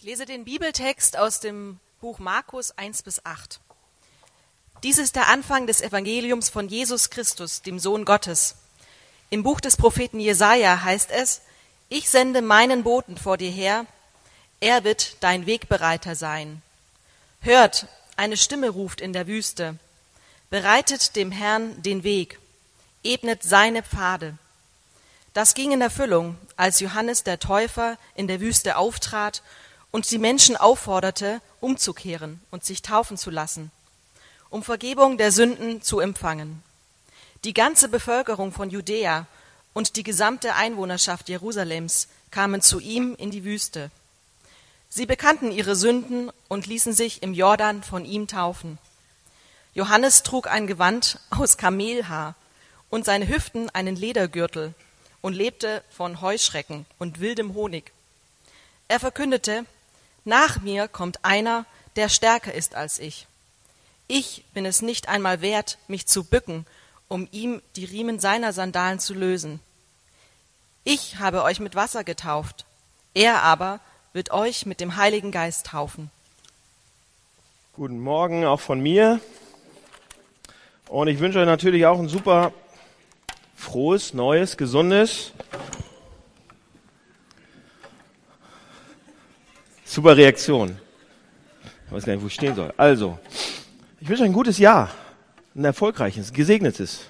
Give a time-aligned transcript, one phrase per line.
[0.00, 3.58] Ich lese den Bibeltext aus dem Buch Markus 1 bis 8.
[4.84, 8.54] Dies ist der Anfang des Evangeliums von Jesus Christus, dem Sohn Gottes.
[9.28, 11.40] Im Buch des Propheten Jesaja heißt es,
[11.88, 13.86] ich sende meinen Boten vor dir her,
[14.60, 16.62] er wird dein Wegbereiter sein.
[17.40, 19.80] Hört, eine Stimme ruft in der Wüste,
[20.48, 22.38] bereitet dem Herrn den Weg,
[23.02, 24.38] ebnet seine Pfade.
[25.34, 29.42] Das ging in Erfüllung, als Johannes der Täufer in der Wüste auftrat
[29.90, 33.70] und die Menschen aufforderte, umzukehren und sich taufen zu lassen,
[34.50, 36.62] um Vergebung der Sünden zu empfangen.
[37.44, 39.26] Die ganze Bevölkerung von Judäa
[39.72, 43.90] und die gesamte Einwohnerschaft Jerusalems kamen zu ihm in die Wüste.
[44.88, 48.78] Sie bekannten ihre Sünden und ließen sich im Jordan von ihm taufen.
[49.74, 52.34] Johannes trug ein Gewand aus Kamelhaar
[52.90, 54.74] und seine Hüften einen Ledergürtel
[55.20, 57.92] und lebte von Heuschrecken und wildem Honig.
[58.88, 59.66] Er verkündete,
[60.28, 61.64] nach mir kommt einer,
[61.96, 63.26] der stärker ist als ich.
[64.06, 66.66] Ich bin es nicht einmal wert, mich zu bücken,
[67.08, 69.58] um ihm die Riemen seiner Sandalen zu lösen.
[70.84, 72.64] Ich habe euch mit Wasser getauft,
[73.14, 73.80] er aber
[74.12, 76.10] wird euch mit dem Heiligen Geist taufen.
[77.74, 79.20] Guten Morgen auch von mir.
[80.88, 82.52] Und ich wünsche euch natürlich auch ein super
[83.56, 85.32] frohes, neues, gesundes,
[89.88, 90.78] super Reaktion.
[91.86, 92.72] Ich weiß gar nicht, wo ich stehen soll.
[92.76, 93.18] Also,
[94.00, 94.90] ich wünsche euch ein gutes Jahr,
[95.54, 97.06] ein erfolgreiches, gesegnetes.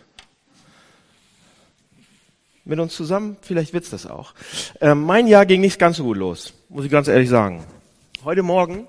[2.65, 4.35] Mit uns zusammen, vielleicht wird's das auch.
[4.81, 7.65] Ähm, mein Jahr ging nicht ganz so gut los, muss ich ganz ehrlich sagen.
[8.25, 8.87] Heute Morgen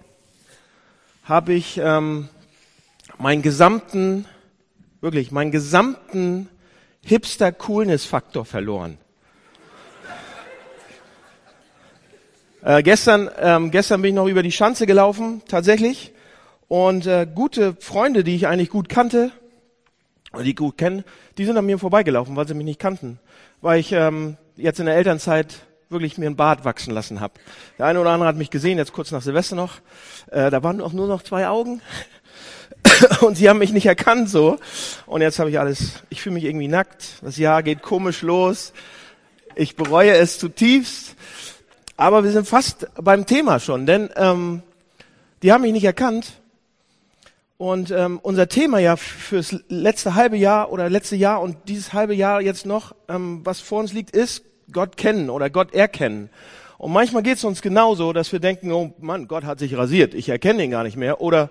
[1.24, 2.30] habe ich ähm,
[3.18, 4.26] meinen gesamten,
[5.02, 6.50] wirklich meinen gesamten
[7.06, 8.98] Hipster-Coolness-Faktor verloren.
[12.62, 16.12] Äh, gestern, ähm, gestern bin ich noch über die Schanze gelaufen, tatsächlich.
[16.68, 19.32] Und äh, gute Freunde, die ich eigentlich gut kannte,
[20.34, 21.04] oder die gut kennen,
[21.38, 23.20] die sind an mir vorbeigelaufen, weil sie mich nicht kannten.
[23.62, 27.34] Weil ich ähm, jetzt in der Elternzeit wirklich mir ein Bart wachsen lassen habe.
[27.80, 29.78] Der eine oder andere hat mich gesehen, jetzt kurz nach Silvester noch.
[30.30, 31.82] Äh, da waren auch nur noch zwei Augen.
[33.22, 34.58] und sie haben mich nicht erkannt so.
[35.08, 37.24] Und jetzt habe ich alles, ich fühle mich irgendwie nackt.
[37.24, 38.74] Das Jahr geht komisch los.
[39.56, 41.16] Ich bereue es zutiefst.
[42.00, 44.62] Aber wir sind fast beim Thema schon, denn ähm,
[45.44, 46.40] die haben mich nicht erkannt.
[47.58, 52.16] Und ähm, unser Thema ja fürs letzte halbe Jahr oder letzte Jahr und dieses halbe
[52.16, 56.30] Jahr jetzt noch, ähm, was vor uns liegt, ist Gott kennen oder Gott erkennen.
[56.78, 60.14] Und manchmal geht es uns genauso, dass wir denken, oh Mann, Gott hat sich rasiert,
[60.14, 61.20] ich erkenne ihn gar nicht mehr.
[61.20, 61.50] Oder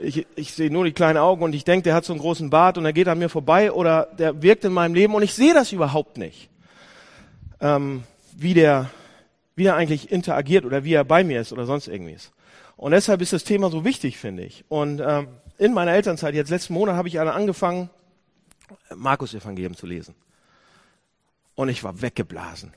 [0.00, 2.50] ich, ich sehe nur die kleinen Augen und ich denke, der hat so einen großen
[2.50, 5.34] Bart und er geht an mir vorbei oder der wirkt in meinem Leben und ich
[5.34, 6.50] sehe das überhaupt nicht,
[7.60, 8.02] ähm,
[8.36, 8.90] wie, der,
[9.60, 12.32] wie der eigentlich interagiert oder wie er bei mir ist oder sonst irgendwie ist.
[12.76, 14.64] Und deshalb ist das Thema so wichtig, finde ich.
[14.68, 15.28] Und ähm,
[15.58, 17.90] in meiner Elternzeit, jetzt letzten Monat, habe ich angefangen,
[18.94, 20.14] Markus Evangelium zu lesen.
[21.54, 22.72] Und ich war weggeblasen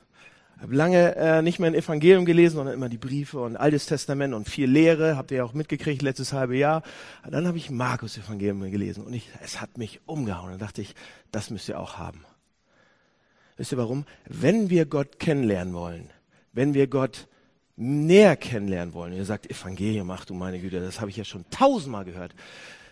[0.63, 4.33] habe lange äh, nicht mehr ein Evangelium gelesen, sondern immer die Briefe und Altes Testament
[4.33, 6.83] und viel Lehre, habt ihr ja auch mitgekriegt letztes halbe Jahr.
[7.25, 10.51] Und dann habe ich Markus Evangelium gelesen und ich, es hat mich umgehauen.
[10.51, 10.95] Dann dachte ich,
[11.31, 12.23] das müsst ihr auch haben.
[13.57, 14.05] Wisst ihr warum?
[14.25, 16.09] Wenn wir Gott kennenlernen wollen,
[16.53, 17.27] wenn wir Gott
[17.75, 21.45] näher kennenlernen wollen, ihr sagt Evangelium, ach du meine Güte, das habe ich ja schon
[21.49, 22.33] tausendmal gehört.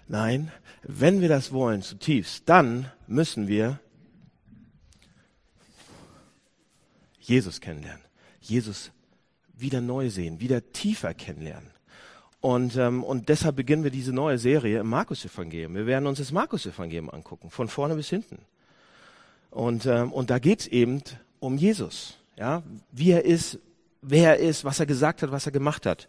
[0.08, 0.52] Nein,
[0.84, 3.80] wenn wir das wollen zutiefst, dann müssen wir
[7.20, 8.04] Jesus kennenlernen,
[8.42, 8.92] Jesus
[9.54, 11.70] wieder neu sehen, wieder tiefer kennenlernen.
[12.42, 15.76] Und, ähm, und deshalb beginnen wir diese neue Serie im Markus-Evangelium.
[15.76, 18.40] Wir werden uns das Markus-Evangelium angucken, von vorne bis hinten.
[19.52, 21.04] Und, ähm, und da geht's eben
[21.40, 23.60] um Jesus, ja, wie er ist,
[24.02, 26.08] wer er ist, was er gesagt hat, was er gemacht hat.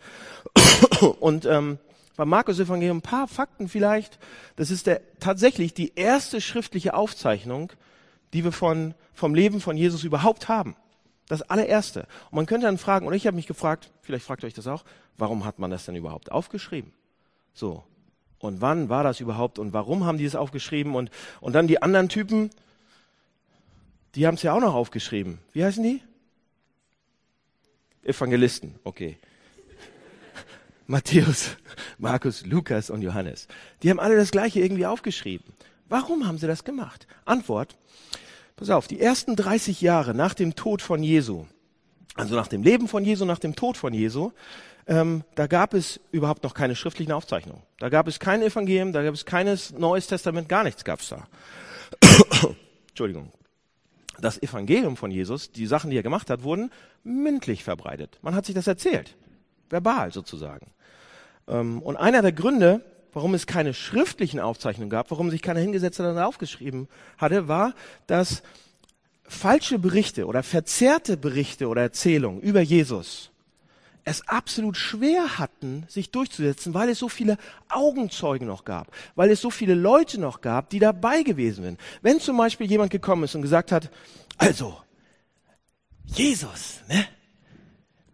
[1.20, 1.78] Und ähm,
[2.16, 4.18] beim Markus-Evangelium ein paar Fakten vielleicht.
[4.56, 7.70] Das ist der, tatsächlich die erste schriftliche Aufzeichnung,
[8.32, 10.74] die wir von, vom Leben von Jesus überhaupt haben.
[11.28, 12.06] Das allererste.
[12.30, 14.84] Und man könnte dann fragen, oder ich habe mich gefragt, vielleicht fragt euch das auch,
[15.18, 16.92] warum hat man das denn überhaupt aufgeschrieben?
[17.52, 17.84] So.
[18.38, 20.94] Und wann war das überhaupt und warum haben die es aufgeschrieben?
[20.94, 21.10] Und,
[21.42, 22.48] und dann die anderen Typen,
[24.14, 25.38] die haben es ja auch noch aufgeschrieben.
[25.52, 26.00] Wie heißen die?
[28.04, 29.18] Evangelisten, okay.
[30.86, 31.56] Matthäus,
[31.98, 33.48] Markus, Lukas und Johannes.
[33.82, 35.46] Die haben alle das Gleiche irgendwie aufgeschrieben.
[35.88, 37.06] Warum haben sie das gemacht?
[37.24, 37.76] Antwort,
[38.62, 41.46] Pass auf, die ersten 30 Jahre nach dem Tod von Jesu,
[42.14, 44.30] also nach dem Leben von Jesu, nach dem Tod von Jesu,
[44.86, 47.62] ähm, da gab es überhaupt noch keine schriftlichen Aufzeichnungen.
[47.80, 51.26] Da gab es kein Evangelium, da gab es keines Neues Testament, gar nichts gab's da.
[52.90, 53.32] Entschuldigung.
[54.22, 56.70] Das Evangelium von Jesus, die Sachen, die er gemacht hat, wurden
[57.02, 58.18] mündlich verbreitet.
[58.22, 59.16] Man hat sich das erzählt.
[59.68, 60.66] verbal sozusagen.
[61.48, 65.98] Ähm, und einer der Gründe, warum es keine schriftlichen Aufzeichnungen gab, warum sich keiner hingesetzt
[65.98, 66.88] hat und aufgeschrieben
[67.18, 67.74] hatte, war,
[68.06, 68.42] dass
[69.24, 73.31] falsche Berichte oder verzerrte Berichte oder Erzählungen über Jesus
[74.04, 77.38] es absolut schwer hatten, sich durchzusetzen, weil es so viele
[77.68, 81.80] Augenzeugen noch gab, weil es so viele Leute noch gab, die dabei gewesen sind.
[82.02, 83.90] Wenn zum Beispiel jemand gekommen ist und gesagt hat,
[84.38, 84.76] also,
[86.04, 87.06] Jesus, ne,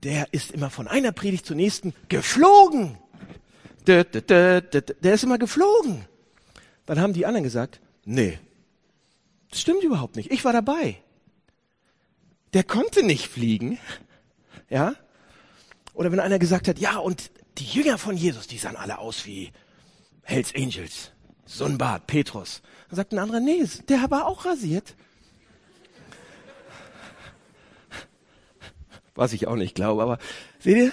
[0.03, 2.99] der ist immer von einer Predigt zur nächsten geflogen.
[3.87, 4.05] Der
[5.01, 6.05] ist immer geflogen.
[6.85, 8.39] Dann haben die anderen gesagt, nee,
[9.51, 10.31] das stimmt überhaupt nicht.
[10.31, 11.03] Ich war dabei.
[12.53, 13.79] Der konnte nicht fliegen.
[14.69, 14.95] Ja?
[15.99, 19.27] Oder wenn einer gesagt hat, ja, und die Jünger von Jesus, die sahen alle aus
[19.27, 19.51] wie
[20.23, 21.11] Hells Angels.
[21.77, 22.63] Bart, Petrus.
[22.89, 24.95] Dann sagt ein anderer, nee, der war auch rasiert.
[29.17, 30.19] Was ich auch nicht glaube, aber
[30.61, 30.93] seht ihr?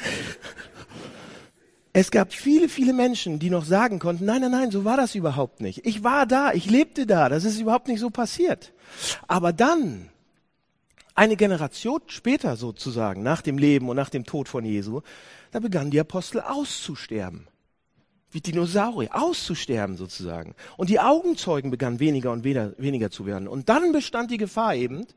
[1.94, 5.14] Es gab viele, viele Menschen, die noch sagen konnten, nein, nein, nein, so war das
[5.14, 5.86] überhaupt nicht.
[5.86, 8.74] Ich war da, ich lebte da, das ist überhaupt nicht so passiert.
[9.28, 10.10] Aber dann
[11.16, 15.02] eine Generation später sozusagen, nach dem Leben und nach dem Tod von Jesu,
[15.52, 17.48] da begannen die Apostel auszusterben.
[18.32, 20.56] Wie Dinosaurier, auszusterben sozusagen.
[20.76, 23.48] Und die Augenzeugen begannen weniger und weniger zu werden.
[23.48, 25.08] Und dann bestand die Gefahr eben,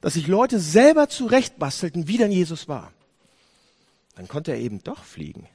[0.00, 2.92] dass sich Leute selber zurechtbastelten, wie denn Jesus war.
[4.16, 5.46] Dann konnte er eben doch fliegen.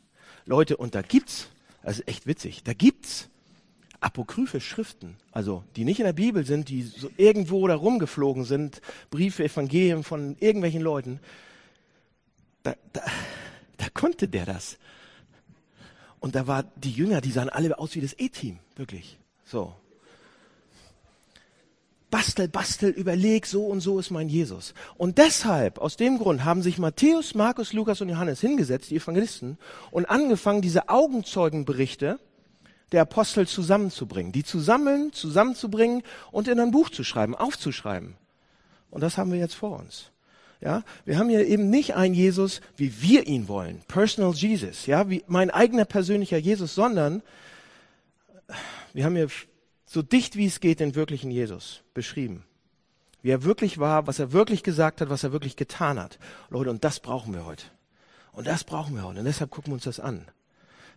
[0.45, 1.47] Leute, und da gibt's,
[1.81, 3.29] das ist echt witzig, da gibt's
[4.01, 8.81] apokryphe Schriften, also die nicht in der Bibel sind, die so irgendwo da rumgeflogen sind,
[9.09, 11.19] Briefe, Evangelien von irgendwelchen Leuten,
[12.63, 13.01] da, da,
[13.77, 14.77] da konnte der das.
[16.19, 19.17] Und da war die Jünger, die sahen alle aus wie das E-Team, wirklich.
[19.45, 19.73] So.
[22.11, 24.73] Bastel, bastel, überleg, so und so ist mein Jesus.
[24.97, 29.57] Und deshalb, aus dem Grund, haben sich Matthäus, Markus, Lukas und Johannes hingesetzt, die Evangelisten,
[29.91, 32.19] und angefangen, diese Augenzeugenberichte
[32.91, 38.15] der Apostel zusammenzubringen, die zu sammeln, zusammenzubringen und in ein Buch zu schreiben, aufzuschreiben.
[38.89, 40.11] Und das haben wir jetzt vor uns.
[40.61, 45.09] Ja, wir haben hier eben nicht einen Jesus, wie wir ihn wollen, Personal Jesus, ja,
[45.09, 47.21] wie mein eigener persönlicher Jesus, sondern
[48.93, 49.29] wir haben hier
[49.85, 52.43] so dicht wie es geht den wirklichen Jesus beschrieben.
[53.21, 56.19] Wie er wirklich war, was er wirklich gesagt hat, was er wirklich getan hat.
[56.49, 57.65] Leute, und das brauchen wir heute.
[58.31, 59.19] Und das brauchen wir heute.
[59.19, 60.25] Und deshalb gucken wir uns das an.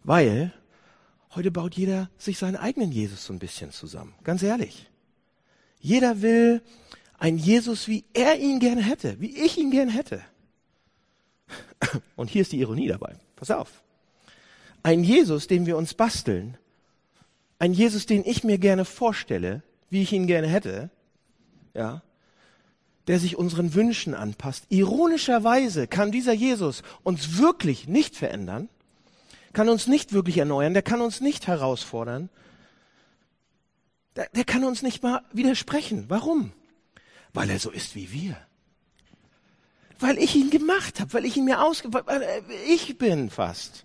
[0.04, 0.52] Weil
[1.34, 4.14] Heute baut jeder sich seinen eigenen Jesus so ein bisschen zusammen.
[4.22, 4.90] Ganz ehrlich.
[5.80, 6.62] Jeder will
[7.18, 10.22] einen Jesus, wie er ihn gerne hätte, wie ich ihn gerne hätte.
[12.16, 13.16] Und hier ist die Ironie dabei.
[13.36, 13.82] Pass auf.
[14.82, 16.58] Ein Jesus, den wir uns basteln,
[17.58, 20.90] ein Jesus, den ich mir gerne vorstelle, wie ich ihn gerne hätte,
[21.74, 22.02] ja,
[23.06, 24.66] der sich unseren Wünschen anpasst.
[24.68, 28.68] Ironischerweise kann dieser Jesus uns wirklich nicht verändern,
[29.52, 32.28] kann uns nicht wirklich erneuern, der kann uns nicht herausfordern.
[34.16, 36.06] Der, der kann uns nicht mal widersprechen.
[36.08, 36.52] Warum?
[37.32, 38.36] Weil er so ist wie wir.
[39.98, 41.88] Weil ich ihn gemacht habe, weil ich ihn mir ausge...
[42.68, 43.84] Ich bin fast.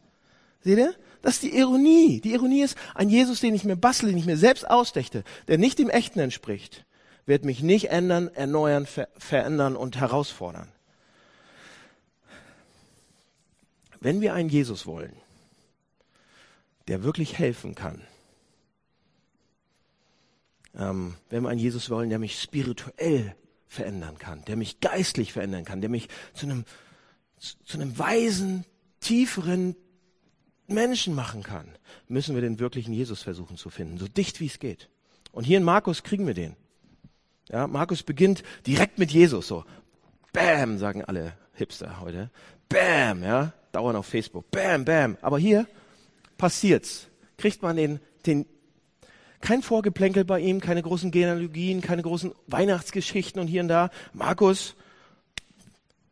[0.64, 0.96] Seht ihr?
[1.22, 2.22] Das ist die Ironie.
[2.22, 5.58] Die Ironie ist, ein Jesus, den ich mir bastle, den ich mir selbst ausdächte, der
[5.58, 6.86] nicht dem Echten entspricht,
[7.26, 10.70] wird mich nicht ändern, erneuern, ver verändern und herausfordern.
[14.00, 15.14] Wenn wir einen Jesus wollen,
[16.88, 18.02] der wirklich helfen kann.
[20.76, 23.36] Ähm, wenn wir einen Jesus wollen, der mich spirituell
[23.68, 26.66] verändern kann, der mich geistlich verändern kann, der mich zu einem,
[27.40, 28.66] zu einem weisen,
[29.00, 29.76] tieferen
[30.68, 31.68] Menschen machen kann,
[32.08, 34.90] müssen wir den wirklichen Jesus versuchen zu finden, so dicht wie es geht.
[35.32, 36.56] Und hier in Markus kriegen wir den.
[37.50, 39.64] Ja, Markus beginnt direkt mit Jesus, so.
[40.34, 42.30] Bam, sagen alle Hipster heute.
[42.70, 44.52] Bam, ja, dauern auf Facebook.
[44.52, 45.18] Bam, bam.
[45.22, 45.66] Aber hier
[46.38, 47.08] passiert's.
[47.38, 48.46] Kriegt man den, den,
[49.42, 53.90] kein Vorgeplänkel bei ihm, keine großen Genealogien, keine großen Weihnachtsgeschichten und hier und da.
[54.14, 54.76] Markus,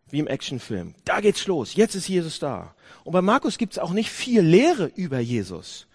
[0.10, 0.96] wie im Actionfilm.
[1.04, 1.76] Da geht's los.
[1.76, 2.76] Jetzt ist Jesus da.
[3.04, 5.88] Und bei Markus gibt's auch nicht viel Lehre über Jesus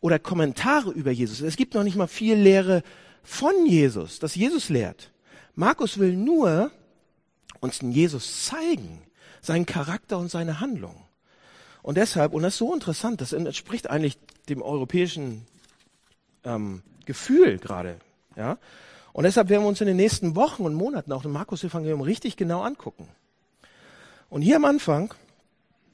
[0.00, 1.40] oder Kommentare über Jesus.
[1.40, 2.82] Es gibt noch nicht mal viel Lehre
[3.22, 5.10] von Jesus, das Jesus lehrt.
[5.54, 6.70] Markus will nur
[7.60, 9.02] uns den Jesus zeigen,
[9.40, 11.05] seinen Charakter und seine Handlung.
[11.86, 15.46] Und deshalb, und das ist so interessant, das entspricht eigentlich dem europäischen
[16.42, 18.00] ähm, Gefühl gerade.
[18.34, 18.58] Ja?
[19.12, 22.36] Und deshalb werden wir uns in den nächsten Wochen und Monaten auch den Markus-Evangelium richtig
[22.36, 23.08] genau angucken.
[24.28, 25.14] Und hier am Anfang,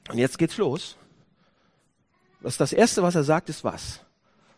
[0.09, 0.97] und jetzt geht's los,
[2.41, 3.99] das, das Erste, was er sagt, ist was?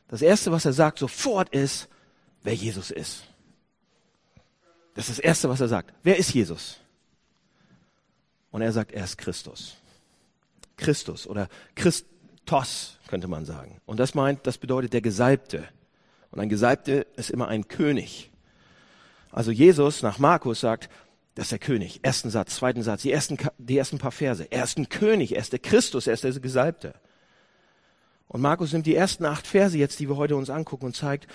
[0.08, 1.90] Das Erste, was er sagt sofort ist,
[2.44, 3.26] wer Jesus ist.
[4.94, 5.94] Das ist das Erste, was er sagt.
[6.02, 6.80] Wer ist Jesus?
[8.52, 9.76] Und er sagt, er ist Christus.
[10.78, 13.82] Christus oder Christos könnte man sagen.
[13.86, 15.66] Und das meint, das bedeutet der Gesalbte.
[16.32, 18.32] Und ein Gesalbte ist immer ein König.
[19.32, 20.90] Also Jesus nach Markus sagt,
[21.36, 22.00] das ist der König.
[22.04, 24.50] Ersten Satz, zweiten Satz, die ersten, die ersten paar Verse.
[24.50, 26.94] Er ist ein König, er ist der Christus, er ist der Gesalbte.
[28.28, 31.28] Und Markus nimmt die ersten acht Verse jetzt, die wir heute uns angucken und zeigt,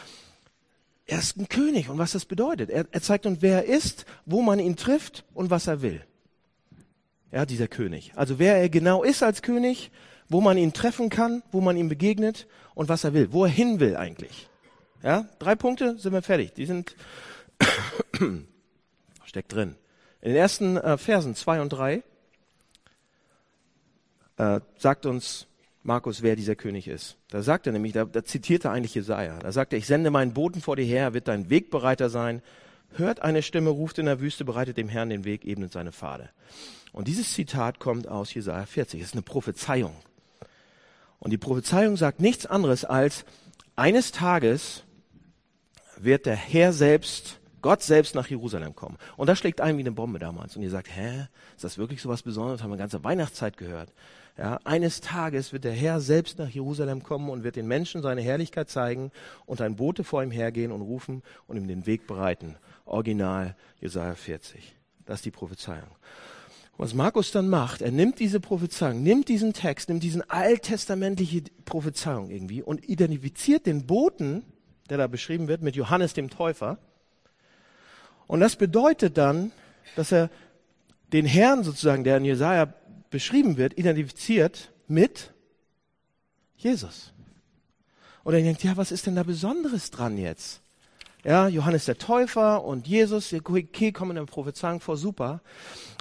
[1.06, 2.70] er ist ein König und was das bedeutet.
[2.70, 6.04] Er, er zeigt uns, wer er ist, wo man ihn trifft und was er will.
[7.32, 8.12] Ja, dieser König.
[8.16, 9.90] Also wer er genau ist als König,
[10.28, 13.50] wo man ihn treffen kann, wo man ihm begegnet und was er will, wo er
[13.50, 14.48] hin will eigentlich.
[15.02, 16.54] Ja, drei Punkte sind wir fertig.
[16.54, 16.96] Die sind
[19.24, 19.76] steckt drin.
[20.20, 22.02] In den ersten äh, Versen zwei und drei
[24.36, 25.46] äh, sagt uns
[25.82, 27.16] Markus, wer dieser König ist.
[27.30, 29.38] Da sagt er nämlich, da, da zitiert er eigentlich Jesaja.
[29.38, 32.42] Da sagt er, ich sende meinen Boten vor dir her, wird dein Wegbereiter sein.
[32.96, 36.28] Hört eine Stimme, ruft in der Wüste, bereitet dem Herrn den Weg, ebnet seine Pfade.
[36.92, 39.00] Und dieses Zitat kommt aus Jesaja 40.
[39.00, 39.94] Es ist eine Prophezeiung.
[41.18, 43.24] Und die Prophezeiung sagt nichts anderes als,
[43.76, 44.84] eines Tages
[45.96, 48.96] wird der Herr selbst Gott selbst nach Jerusalem kommen.
[49.16, 50.56] Und das schlägt ein wie eine Bombe damals.
[50.56, 52.62] Und ihr sagt, hä, ist das wirklich so was Besonderes?
[52.62, 53.92] Haben wir ganze Weihnachtszeit gehört.
[54.38, 58.22] Ja, eines Tages wird der Herr selbst nach Jerusalem kommen und wird den Menschen seine
[58.22, 59.10] Herrlichkeit zeigen
[59.44, 62.56] und ein Bote vor ihm hergehen und rufen und ihm den Weg bereiten.
[62.86, 64.74] Original Jesaja 40.
[65.04, 65.88] Das ist die Prophezeiung.
[66.80, 72.30] Was Markus dann macht, er nimmt diese Prophezeiung, nimmt diesen Text, nimmt diesen alttestamentliche Prophezeiung
[72.30, 74.44] irgendwie und identifiziert den Boten,
[74.88, 76.78] der da beschrieben wird, mit Johannes dem Täufer
[78.30, 79.50] und das bedeutet dann,
[79.96, 80.30] dass er
[81.12, 82.72] den Herrn sozusagen, der in Jesaja
[83.10, 85.32] beschrieben wird, identifiziert mit
[86.56, 87.12] Jesus.
[88.22, 90.59] Und er denkt, ja, was ist denn da Besonderes dran jetzt?
[91.24, 95.40] Ja, Johannes der Täufer und Jesus, okay, kommen in Prophezeiung vor, super.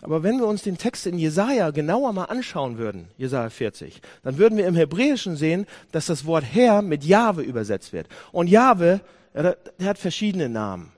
[0.01, 4.37] Aber wenn wir uns den Text in Jesaja genauer mal anschauen würden, Jesaja 40, dann
[4.37, 8.07] würden wir im Hebräischen sehen, dass das Wort Herr mit Jahwe übersetzt wird.
[8.31, 9.01] Und Jahwe,
[9.33, 10.93] ja, der hat verschiedene Namen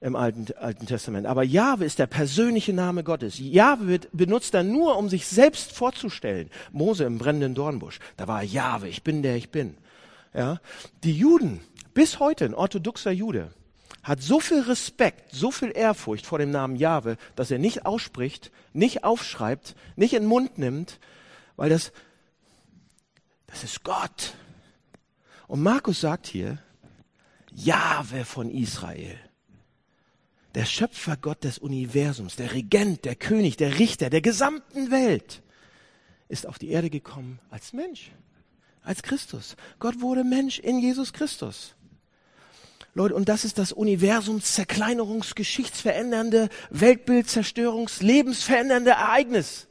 [0.00, 1.26] im Alten, Alten Testament.
[1.26, 3.38] Aber Jahwe ist der persönliche Name Gottes.
[3.38, 6.50] Jahwe wird benutzt er nur, um sich selbst vorzustellen.
[6.72, 8.00] Mose im brennenden Dornbusch.
[8.16, 9.76] Da war Jahwe, ich bin der ich bin.
[10.34, 10.60] Ja.
[11.02, 11.60] Die Juden,
[11.96, 13.54] bis heute ein orthodoxer Jude,
[14.02, 18.52] hat so viel Respekt, so viel Ehrfurcht vor dem Namen Jahwe, dass er nicht ausspricht,
[18.74, 21.00] nicht aufschreibt, nicht in den Mund nimmt,
[21.56, 21.92] weil das,
[23.46, 24.34] das ist Gott.
[25.48, 26.58] Und Markus sagt hier,
[27.54, 29.18] Jahwe von Israel
[30.54, 35.42] der Schöpfergott des Universums, der Regent, der König, der Richter der gesamten Welt,
[36.28, 38.10] ist auf die Erde gekommen als Mensch,
[38.82, 39.56] als Christus.
[39.78, 41.74] Gott wurde Mensch in Jesus Christus.
[42.96, 49.68] Leute, und das ist das Universumszerkleinerungs-, geschichtsverändernde, Weltbildzerstörungs-, lebensverändernde Ereignis.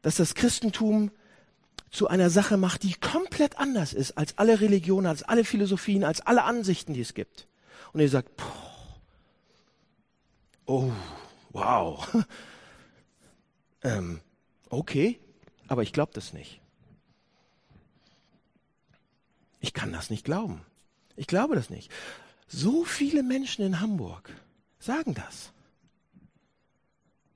[0.00, 1.10] Dass das Christentum
[1.90, 6.22] zu einer Sache macht, die komplett anders ist als alle Religionen, als alle Philosophien, als
[6.22, 7.48] alle Ansichten, die es gibt
[7.92, 8.30] und ihr sagt,
[10.64, 10.90] oh,
[11.50, 12.08] wow,
[13.82, 14.22] ähm,
[14.70, 15.20] okay,
[15.66, 16.62] aber ich glaube das nicht.
[19.60, 20.64] Ich kann das nicht glauben.
[21.18, 21.90] Ich glaube das nicht.
[22.46, 24.30] So viele Menschen in Hamburg
[24.78, 25.52] sagen das.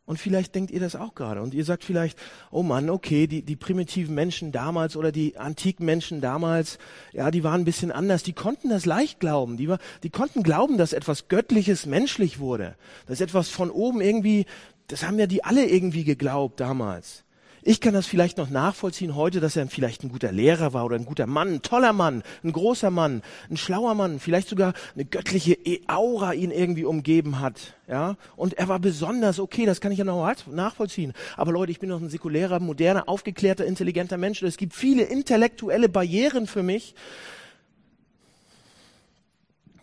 [0.05, 1.43] Und vielleicht denkt ihr das auch gerade.
[1.43, 2.19] Und ihr sagt vielleicht,
[2.51, 6.79] oh Mann, okay, die, die primitiven Menschen damals oder die antiken Menschen damals,
[7.13, 8.23] ja, die waren ein bisschen anders.
[8.23, 9.57] Die konnten das leicht glauben.
[9.57, 12.75] Die, war, die konnten glauben, dass etwas Göttliches menschlich wurde.
[13.07, 14.47] Dass etwas von oben irgendwie,
[14.89, 17.25] das haben ja die alle irgendwie geglaubt damals.
[17.65, 20.97] Ich kann das vielleicht noch nachvollziehen heute, dass er vielleicht ein guter Lehrer war oder
[20.97, 25.05] ein guter Mann, ein toller Mann, ein großer Mann, ein schlauer Mann, vielleicht sogar eine
[25.05, 28.17] göttliche e- Aura ihn irgendwie umgeben hat, ja.
[28.35, 31.13] Und er war besonders, okay, das kann ich ja noch nachvollziehen.
[31.37, 34.43] Aber Leute, ich bin noch ein säkulärer, moderner, aufgeklärter, intelligenter Mensch.
[34.43, 36.97] Es gibt viele intellektuelle Barrieren für mich,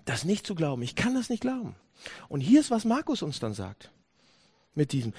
[0.04, 0.82] das nicht zu glauben.
[0.82, 1.76] Ich kann das nicht glauben.
[2.28, 3.90] Und hier ist, was Markus uns dann sagt.
[4.76, 5.14] Mit diesem.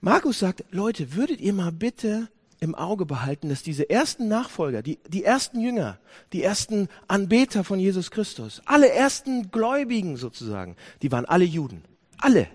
[0.00, 2.28] Markus sagt, Leute, würdet ihr mal bitte
[2.60, 5.98] im Auge behalten, dass diese ersten Nachfolger, die, die ersten Jünger,
[6.32, 11.84] die ersten Anbeter von Jesus Christus, alle ersten Gläubigen sozusagen, die waren alle Juden.
[12.18, 12.48] Alle.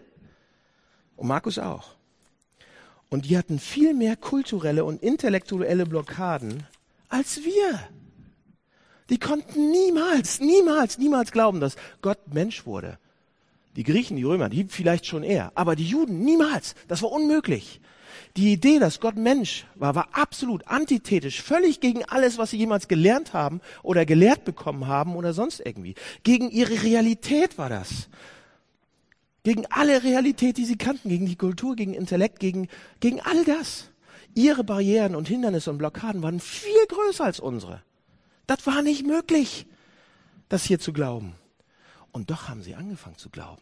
[1.16, 1.96] Und Markus auch.
[3.10, 6.66] Und die hatten viel mehr kulturelle und intellektuelle Blockaden
[7.10, 7.80] als wir.
[9.10, 12.98] Die konnten niemals, niemals, niemals glauben, dass Gott Mensch wurde.
[13.76, 16.76] Die Griechen, die Römer, die vielleicht schon eher, aber die Juden niemals.
[16.88, 17.80] Das war unmöglich.
[18.38, 22.88] Die Idee, dass Gott Mensch war, war absolut antithetisch, völlig gegen alles, was sie jemals
[22.88, 25.96] gelernt haben oder gelehrt bekommen haben oder sonst irgendwie.
[26.24, 28.10] Gegen ihre Realität war das.
[29.44, 32.68] Gegen alle Realität, die sie kannten, gegen die Kultur, gegen Intellekt, gegen,
[33.00, 33.90] gegen all das.
[34.34, 37.82] Ihre Barrieren und Hindernisse und Blockaden waren viel größer als unsere.
[38.48, 39.66] Das war nicht möglich,
[40.48, 41.34] das hier zu glauben.
[42.12, 43.62] Und doch haben sie angefangen zu glauben.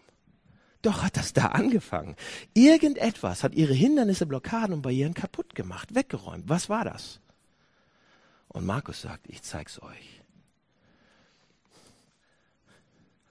[0.82, 2.16] Doch hat das da angefangen.
[2.54, 6.48] Irgendetwas hat ihre Hindernisse, Blockaden und Barrieren kaputt gemacht, weggeräumt.
[6.48, 7.20] Was war das?
[8.48, 10.22] Und Markus sagt, ich zeig's euch.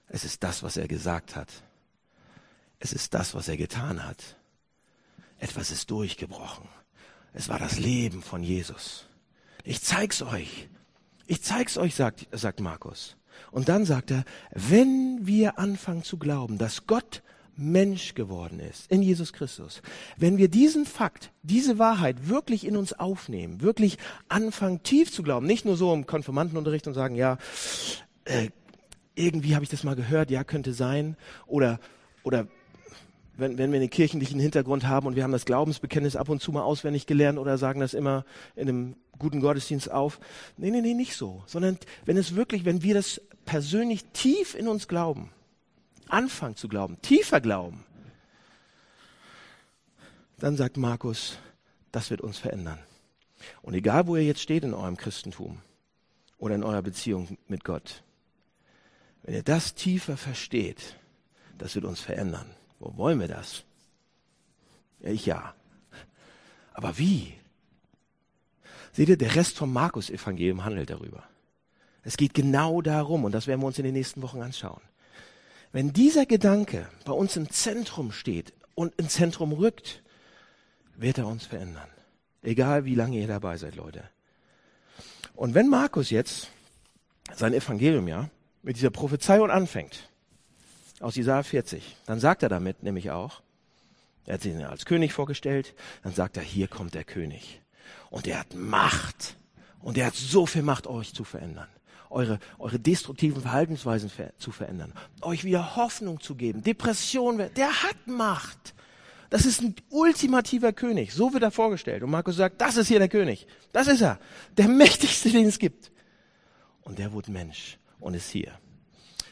[0.07, 1.63] Es ist das, was er gesagt hat.
[2.79, 4.37] Es ist das, was er getan hat.
[5.37, 6.67] Etwas ist durchgebrochen.
[7.33, 9.05] Es war das Leben von Jesus.
[9.63, 10.69] Ich zeig's euch.
[11.27, 13.15] Ich zeig's euch, sagt, sagt Markus.
[13.51, 17.21] Und dann sagt er, wenn wir anfangen zu glauben, dass Gott
[17.55, 19.81] Mensch geworden ist in Jesus Christus,
[20.17, 23.97] wenn wir diesen Fakt, diese Wahrheit wirklich in uns aufnehmen, wirklich
[24.29, 27.37] anfangen tief zu glauben, nicht nur so im Konfirmandenunterricht und sagen, ja,
[28.23, 28.49] äh,
[29.15, 31.17] irgendwie habe ich das mal gehört, ja, könnte sein,
[31.47, 31.79] oder,
[32.23, 32.47] oder
[33.39, 36.51] wenn, wenn wir einen kirchlichen Hintergrund haben und wir haben das Glaubensbekenntnis ab und zu
[36.51, 40.19] mal auswendig gelernt oder sagen das immer in einem guten Gottesdienst auf.
[40.57, 41.43] Nee, nee, nee, nicht so.
[41.45, 45.31] Sondern wenn es wirklich, wenn wir das persönlich tief in uns glauben,
[46.07, 47.83] anfangen zu glauben, tiefer glauben,
[50.37, 51.39] dann sagt Markus,
[51.91, 52.77] das wird uns verändern.
[53.63, 55.63] Und egal, wo ihr jetzt steht in eurem Christentum
[56.37, 58.03] oder in eurer Beziehung mit Gott,
[59.23, 60.95] wenn ihr das tiefer versteht,
[61.57, 62.51] das wird uns verändern.
[62.77, 63.63] Wo wollen wir das?
[64.99, 65.55] Ich ja.
[66.73, 67.33] Aber wie?
[68.91, 71.28] Seht ihr, der Rest vom Markus-Evangelium handelt darüber.
[72.03, 74.81] Es geht genau darum, und das werden wir uns in den nächsten Wochen anschauen.
[75.71, 80.01] Wenn dieser Gedanke bei uns im Zentrum steht und ins Zentrum rückt,
[80.95, 81.89] wird er uns verändern.
[82.41, 84.03] Egal wie lange ihr dabei seid, Leute.
[85.35, 86.49] Und wenn Markus jetzt
[87.35, 88.29] sein Evangelium ja
[88.63, 90.09] mit dieser Prophezeiung anfängt,
[90.99, 91.97] aus Isaiah 40.
[92.05, 93.41] Dann sagt er damit nämlich auch,
[94.25, 97.61] er hat sich als König vorgestellt, dann sagt er, hier kommt der König.
[98.09, 99.35] Und er hat Macht.
[99.81, 101.67] Und er hat so viel Macht, euch zu verändern.
[102.09, 104.93] Eure, eure destruktiven Verhaltensweisen ver zu verändern.
[105.21, 106.63] Euch wieder Hoffnung zu geben.
[106.63, 108.73] Depression, der hat Macht.
[109.29, 111.13] Das ist ein ultimativer König.
[111.13, 112.01] So wird er vorgestellt.
[112.01, 113.45] Und Markus sagt, das ist hier der König.
[113.71, 114.19] Das ist er.
[114.57, 115.91] Der mächtigste, den es gibt.
[116.81, 118.53] Und der wurde Mensch und ist hier.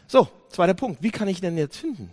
[0.08, 1.02] So, zweiter Punkt.
[1.02, 2.12] Wie kann ich ihn denn jetzt finden?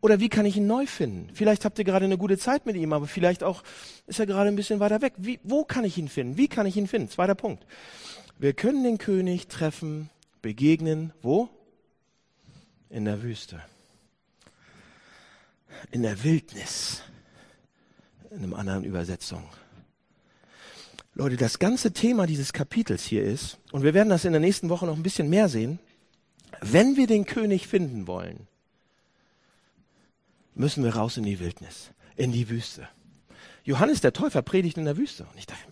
[0.00, 1.28] Oder wie kann ich ihn neu finden?
[1.34, 3.62] Vielleicht habt ihr gerade eine gute Zeit mit ihm, aber vielleicht auch
[4.06, 5.12] ist er gerade ein bisschen weiter weg.
[5.18, 6.38] Wie, wo kann ich ihn finden?
[6.38, 7.10] Wie kann ich ihn finden?
[7.10, 7.66] Zweiter Punkt.
[8.40, 10.08] Wir können den König treffen,
[10.40, 11.50] begegnen, wo?
[12.88, 13.62] In der Wüste.
[15.90, 17.02] In der Wildnis.
[18.30, 19.46] In einer anderen Übersetzung.
[21.14, 24.70] Leute, das ganze Thema dieses Kapitels hier ist, und wir werden das in der nächsten
[24.70, 25.78] Woche noch ein bisschen mehr sehen,
[26.62, 28.46] wenn wir den König finden wollen,
[30.54, 32.88] müssen wir raus in die Wildnis, in die Wüste.
[33.64, 35.24] Johannes der Täufer predigt in der Wüste.
[35.24, 35.62] Und ich dachte,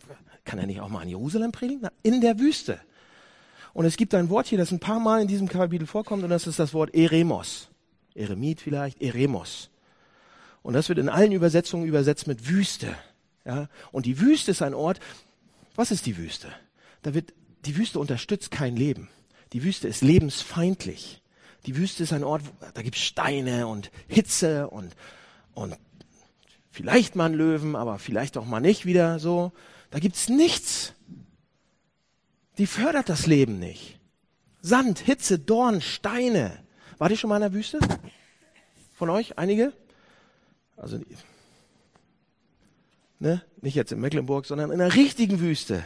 [0.48, 1.88] kann er nicht auch mal in Jerusalem predigen?
[2.02, 2.80] In der Wüste.
[3.74, 6.30] Und es gibt ein Wort hier, das ein paar Mal in diesem Kapitel vorkommt, und
[6.30, 7.68] das ist das Wort Eremos.
[8.14, 9.68] Eremit vielleicht, Eremos.
[10.62, 12.96] Und das wird in allen Übersetzungen übersetzt mit Wüste.
[13.44, 13.68] Ja?
[13.92, 15.00] Und die Wüste ist ein Ort,
[15.76, 16.48] was ist die Wüste?
[17.02, 17.32] Da wird,
[17.66, 19.08] die Wüste unterstützt kein Leben.
[19.52, 21.22] Die Wüste ist lebensfeindlich.
[21.66, 22.42] Die Wüste ist ein Ort,
[22.74, 24.96] da gibt es Steine und Hitze und,
[25.54, 25.76] und
[26.70, 29.52] vielleicht mal einen Löwen, aber vielleicht auch mal nicht wieder so.
[29.90, 30.92] Da gibt es nichts.
[32.58, 33.98] Die fördert das Leben nicht.
[34.60, 36.58] Sand, Hitze, Dorn, Steine.
[36.98, 37.78] War die schon mal in der Wüste?
[38.94, 39.38] Von euch?
[39.38, 39.72] Einige?
[40.76, 41.00] Also,
[43.20, 43.42] ne?
[43.60, 45.84] Nicht jetzt in Mecklenburg, sondern in einer richtigen Wüste.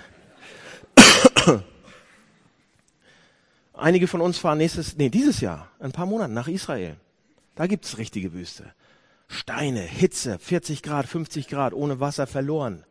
[3.75, 6.97] Einige von uns fahren nächstes, nee, dieses Jahr, ein paar Monate nach Israel.
[7.55, 8.73] Da gibt's richtige Wüste.
[9.29, 12.85] Steine, Hitze, 40 Grad, 50 Grad, ohne Wasser verloren.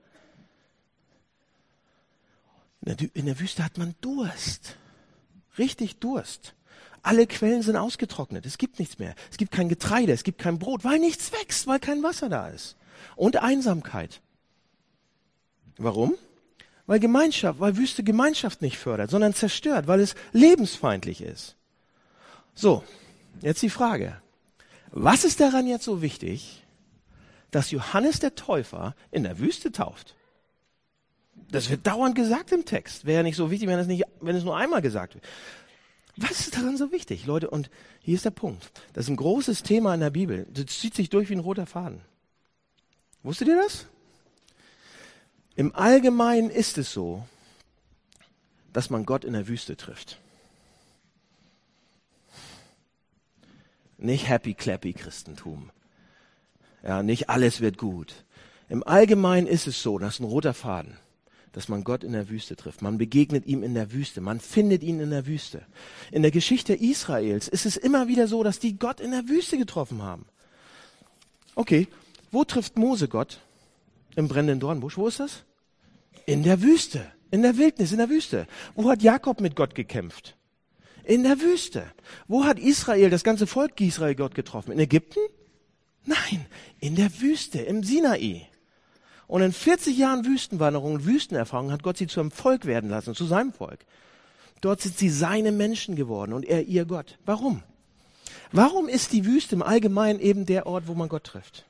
[2.82, 4.76] In der Wüste hat man Durst.
[5.58, 6.56] Richtig Durst.
[7.04, 8.46] Alle Quellen sind ausgetrocknet.
[8.46, 9.16] Es gibt nichts mehr.
[9.30, 12.48] Es gibt kein Getreide, es gibt kein Brot, weil nichts wächst, weil kein Wasser da
[12.48, 12.76] ist.
[13.16, 14.22] Und Einsamkeit.
[15.78, 16.16] Warum?
[16.92, 21.56] weil Gemeinschaft, weil Wüste Gemeinschaft nicht fördert, sondern zerstört, weil es lebensfeindlich ist.
[22.54, 22.84] So,
[23.42, 24.22] jetzt die Frage.
[24.92, 26.64] Was ist daran jetzt so wichtig,
[27.50, 30.16] dass Johannes der Täufer in der Wüste tauft?
[31.52, 33.06] Das wird dauernd gesagt im Text.
[33.06, 35.26] Wäre ja nicht so wichtig, wenn es, nicht, wenn es nur einmal gesagt wird.
[36.18, 37.50] Was ist daran so wichtig, Leute?
[37.50, 38.72] Und hier ist der Punkt.
[38.94, 40.48] Das ist ein großes Thema in der Bibel.
[40.52, 42.02] Das zieht sich durch wie ein roter Faden.
[43.24, 43.86] Wusstet ihr das?
[45.56, 47.28] Im Allgemeinen ist es so,
[48.74, 50.20] dass man Gott in der Wüste trifft.
[53.98, 55.70] Nicht happy clappy Christentum.
[56.84, 58.26] Ja, nicht alles wird gut.
[58.70, 60.98] Im Allgemeinen ist es so, dass ein roter Faden,
[61.52, 62.82] dass man Gott in der Wüste trifft.
[62.82, 64.22] Man begegnet ihm in der Wüste.
[64.22, 65.66] Man findet ihn in der Wüste.
[66.12, 69.58] In der Geschichte Israels ist es immer wieder so, dass die Gott in der Wüste
[69.58, 70.26] getroffen haben.
[71.56, 71.88] Okay,
[72.32, 73.42] wo trifft Mose Gott?
[74.16, 74.98] Im brennenden Dornbusch.
[74.98, 75.44] Wo ist das?
[76.26, 77.06] In der Wüste.
[77.32, 78.48] In der Wildnis, in der Wüste.
[78.76, 80.36] Wo hat Jakob mit Gott gekämpft?
[81.04, 81.92] In der Wüste.
[82.28, 84.72] Wo hat Israel, das ganze Volk Israel Gott getroffen?
[84.72, 85.20] In Ägypten?
[86.06, 86.46] Nein,
[86.80, 88.48] in der Wüste, im Sinai.
[89.32, 93.16] Und in 40 Jahren Wüstenwanderung und Wüstenerfahrung hat Gott sie zu einem Volk werden lassen,
[93.16, 93.80] zu seinem Volk.
[94.60, 97.18] Dort sind sie seine Menschen geworden und er ihr Gott.
[97.26, 97.64] Warum?
[98.52, 101.66] Warum ist die Wüste im Allgemeinen eben der Ort, wo man Gott trifft?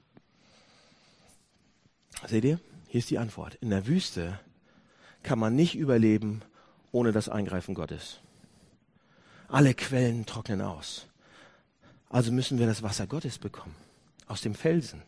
[2.26, 2.60] Seht ihr?
[2.88, 3.60] Hier ist die Antwort.
[3.62, 4.40] In der Wüste
[5.22, 6.42] kann man nicht überleben
[6.92, 8.22] ohne das Eingreifen Gottes.
[9.50, 11.06] Alle Quellen trocknen aus.
[12.10, 13.76] Also müssen wir das Wasser Gottes bekommen.
[14.26, 15.04] Aus dem Felsen.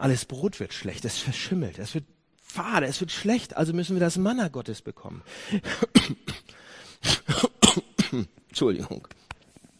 [0.00, 2.06] Alles Brot wird schlecht, es verschimmelt, es wird
[2.40, 5.22] fade, es wird schlecht, also müssen wir das Manna Gottes bekommen.
[8.48, 9.06] Entschuldigung.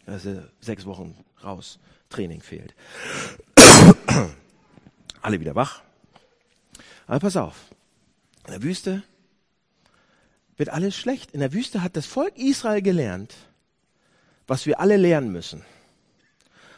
[0.05, 1.79] Also sechs Wochen raus,
[2.09, 2.75] Training fehlt.
[5.23, 5.81] Alle wieder wach.
[7.07, 7.55] Aber pass auf,
[8.45, 9.01] in der Wüste
[10.55, 11.31] wird alles schlecht.
[11.31, 13.33] In der Wüste hat das Volk Israel gelernt,
[14.45, 15.65] was wir alle lernen müssen.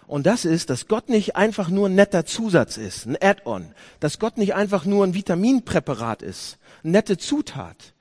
[0.08, 4.20] Und das ist, dass Gott nicht einfach nur ein netter Zusatz ist, ein Add-on, dass
[4.20, 7.94] Gott nicht einfach nur ein Vitaminpräparat ist, eine nette Zutat.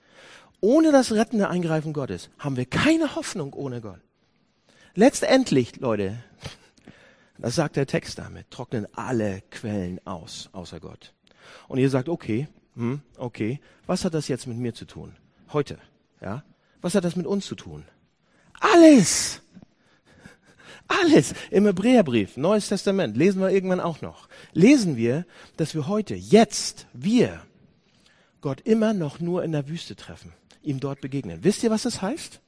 [0.61, 4.01] Ohne das rettende Eingreifen Gottes haben wir keine Hoffnung ohne Gott.
[4.95, 6.23] Letztendlich, Leute,
[7.39, 11.15] das sagt der Text damit, trocknen alle Quellen aus, außer Gott.
[11.67, 15.17] Und ihr sagt, okay, hm, okay, was hat das jetzt mit mir zu tun?
[15.53, 15.79] Heute,
[16.21, 16.45] ja?
[16.81, 17.85] Was hat das mit uns zu tun?
[18.61, 19.41] Alles!
[20.89, 24.29] Alles im Hebräerbrief, Neues Testament, lesen wir irgendwann auch noch.
[24.53, 25.25] Lesen wir,
[25.57, 27.41] dass wir heute, jetzt, wir,
[28.41, 31.45] Gott immer noch nur in der Wüste treffen, ihm dort begegnen.
[31.45, 32.41] Wisst ihr, was das heißt?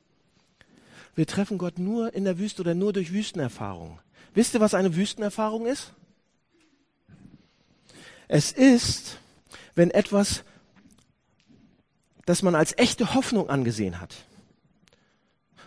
[1.15, 4.01] Wir treffen Gott nur in der Wüste oder nur durch Wüstenerfahrung.
[4.35, 5.93] Wisst ihr, was eine Wüstenerfahrung ist?
[8.27, 9.19] Es ist,
[9.75, 10.43] wenn etwas,
[12.27, 14.17] das man als echte Hoffnung angesehen hat,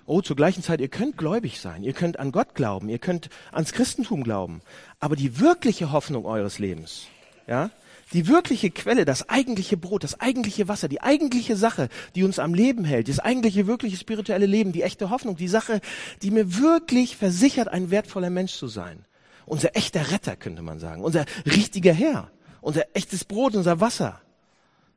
[0.08, 3.30] oh, zur gleichen Zeit, ihr könnt gläubig sein, ihr könnt an Gott glauben, ihr könnt
[3.52, 4.62] ans Christentum glauben,
[5.00, 7.08] aber die wirkliche Hoffnung eures Lebens,
[7.46, 7.70] ja,
[8.14, 12.54] die wirkliche Quelle, das eigentliche Brot, das eigentliche Wasser, die eigentliche Sache, die uns am
[12.54, 15.82] Leben hält, das eigentliche wirkliche spirituelle Leben, die echte Hoffnung, die Sache,
[16.22, 19.06] die mir wirklich versichert, ein wertvoller Mensch zu sein.
[19.46, 24.22] Unser echter Retter, könnte man sagen, unser richtiger Herr, unser echtes Brot, unser Wasser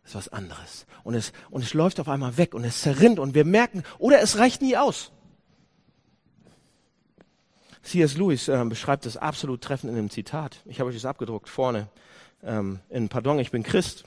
[0.05, 0.87] ist was anderes.
[1.05, 4.21] Und es, und es läuft auf einmal weg und es zerrinnt und wir merken, oder
[4.21, 5.13] es reicht nie aus.
[7.83, 8.17] C.S.
[8.17, 10.61] Lewis äh, beschreibt das absolut treffend in einem Zitat.
[10.67, 11.89] Ich habe euch das abgedruckt vorne
[12.43, 14.05] ähm, in Pardon, ich bin Christ.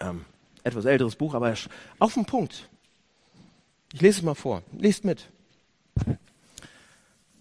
[0.00, 0.24] Ähm,
[0.62, 1.54] etwas älteres Buch, aber
[1.98, 2.68] auf den Punkt.
[3.92, 4.62] Ich lese es mal vor.
[4.72, 5.28] Lest mit.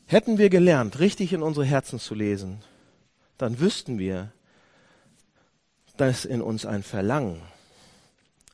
[0.06, 2.60] Hätten wir gelernt, richtig in unsere Herzen zu lesen,
[3.38, 4.32] dann wüssten wir,
[5.98, 7.42] dass in uns ein Verlangen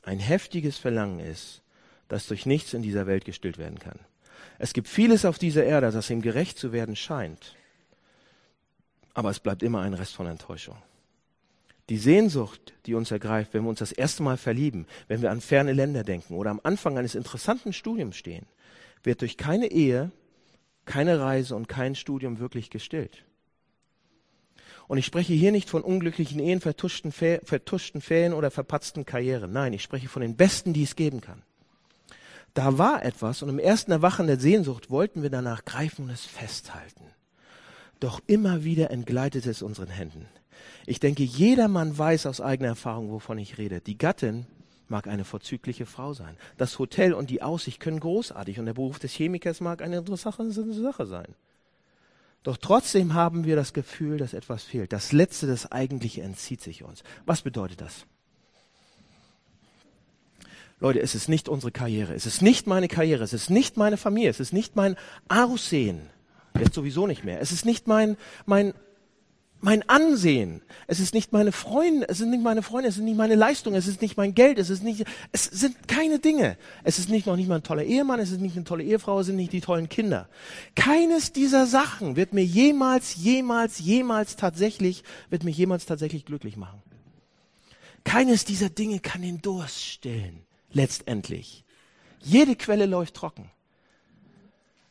[0.02, 1.62] ein heftiges Verlangen ist,
[2.08, 3.98] das durch nichts in dieser Welt gestillt werden kann.
[4.58, 7.54] Es gibt vieles auf dieser Erde, das ihm gerecht zu werden scheint,
[9.14, 10.76] aber es bleibt immer ein Rest von Enttäuschung.
[11.88, 15.40] Die Sehnsucht, die uns ergreift, wenn wir uns das erste Mal verlieben, wenn wir an
[15.40, 18.46] ferne Länder denken oder am Anfang eines interessanten Studiums stehen,
[19.02, 20.12] wird durch keine Ehe,
[20.84, 23.24] keine Reise und kein Studium wirklich gestillt.
[24.90, 29.52] Und ich spreche hier nicht von unglücklichen Ehen, vertuschten, vertuschten Ferien oder verpatzten Karrieren.
[29.52, 31.42] Nein, ich spreche von den Besten, die es geben kann.
[32.54, 36.24] Da war etwas und im ersten Erwachen der Sehnsucht wollten wir danach greifen und es
[36.24, 37.04] festhalten.
[38.00, 40.26] Doch immer wieder entgleitet es unseren Händen.
[40.86, 43.80] Ich denke, jeder Mann weiß aus eigener Erfahrung, wovon ich rede.
[43.80, 44.46] Die Gattin
[44.88, 46.36] mag eine vorzügliche Frau sein.
[46.56, 50.50] Das Hotel und die Aussicht können großartig und der Beruf des Chemikers mag eine interessante
[50.50, 51.36] Sache sein.
[52.42, 54.92] Doch trotzdem haben wir das Gefühl, dass etwas fehlt.
[54.92, 57.02] Das Letzte, das Eigentliche entzieht sich uns.
[57.26, 58.06] Was bedeutet das?
[60.80, 63.98] Leute, es ist nicht unsere Karriere, es ist nicht meine Karriere, es ist nicht meine
[63.98, 64.96] Familie, es ist nicht mein
[65.28, 66.00] Aussehen,
[66.58, 68.72] jetzt sowieso nicht mehr, es ist nicht mein, mein
[69.62, 70.62] mein Ansehen.
[70.86, 73.74] Es ist nicht meine Freunde, es sind nicht meine Freunde, es ist nicht meine Leistung,
[73.74, 76.56] es ist nicht mein Geld, es ist nicht, es sind keine Dinge.
[76.82, 79.20] Es ist nicht noch nicht mal ein toller Ehemann, es ist nicht eine tolle Ehefrau,
[79.20, 80.28] es sind nicht die tollen Kinder.
[80.74, 86.82] Keines dieser Sachen wird mir jemals, jemals, jemals tatsächlich, wird mich jemals tatsächlich glücklich machen.
[88.04, 91.64] Keines dieser Dinge kann den Durst stillen, letztendlich.
[92.20, 93.50] Jede Quelle läuft trocken.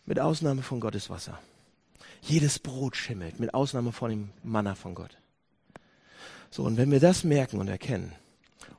[0.06, 1.40] mit Ausnahme von Gottes Wasser.
[2.22, 5.18] Jedes Brot schimmelt, mit Ausnahme von dem Manna von Gott.
[6.52, 8.14] So, und wenn wir das merken und erkennen,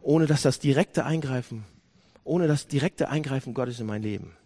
[0.01, 1.65] ohne dass das direkte Eingreifen,
[2.25, 4.37] ohne das direkte Eingreifen Gottes in mein Leben,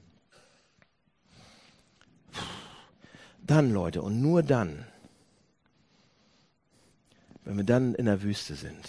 [3.42, 4.86] dann, Leute, und nur dann,
[7.44, 8.88] wenn wir dann in der Wüste sind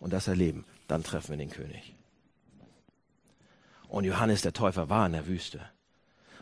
[0.00, 1.94] und das erleben, dann treffen wir den König.
[3.88, 5.60] Und Johannes der Täufer war in der Wüste.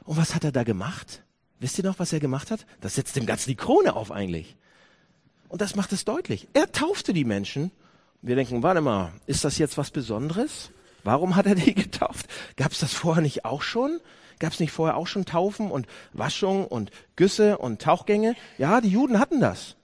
[0.04, 1.22] Und was hat er da gemacht?
[1.62, 2.66] Wisst ihr noch, was er gemacht hat?
[2.80, 4.56] Das setzt dem Ganzen die Krone auf eigentlich.
[5.48, 6.48] Und das macht es deutlich.
[6.54, 7.70] Er taufte die Menschen.
[8.20, 10.72] Wir denken, warte mal, ist das jetzt was Besonderes?
[11.04, 12.26] Warum hat er die getauft?
[12.56, 14.00] Gab es das vorher nicht auch schon?
[14.40, 18.34] Gab es nicht vorher auch schon Taufen und Waschung und Güsse und Tauchgänge?
[18.58, 19.76] Ja, die Juden hatten das.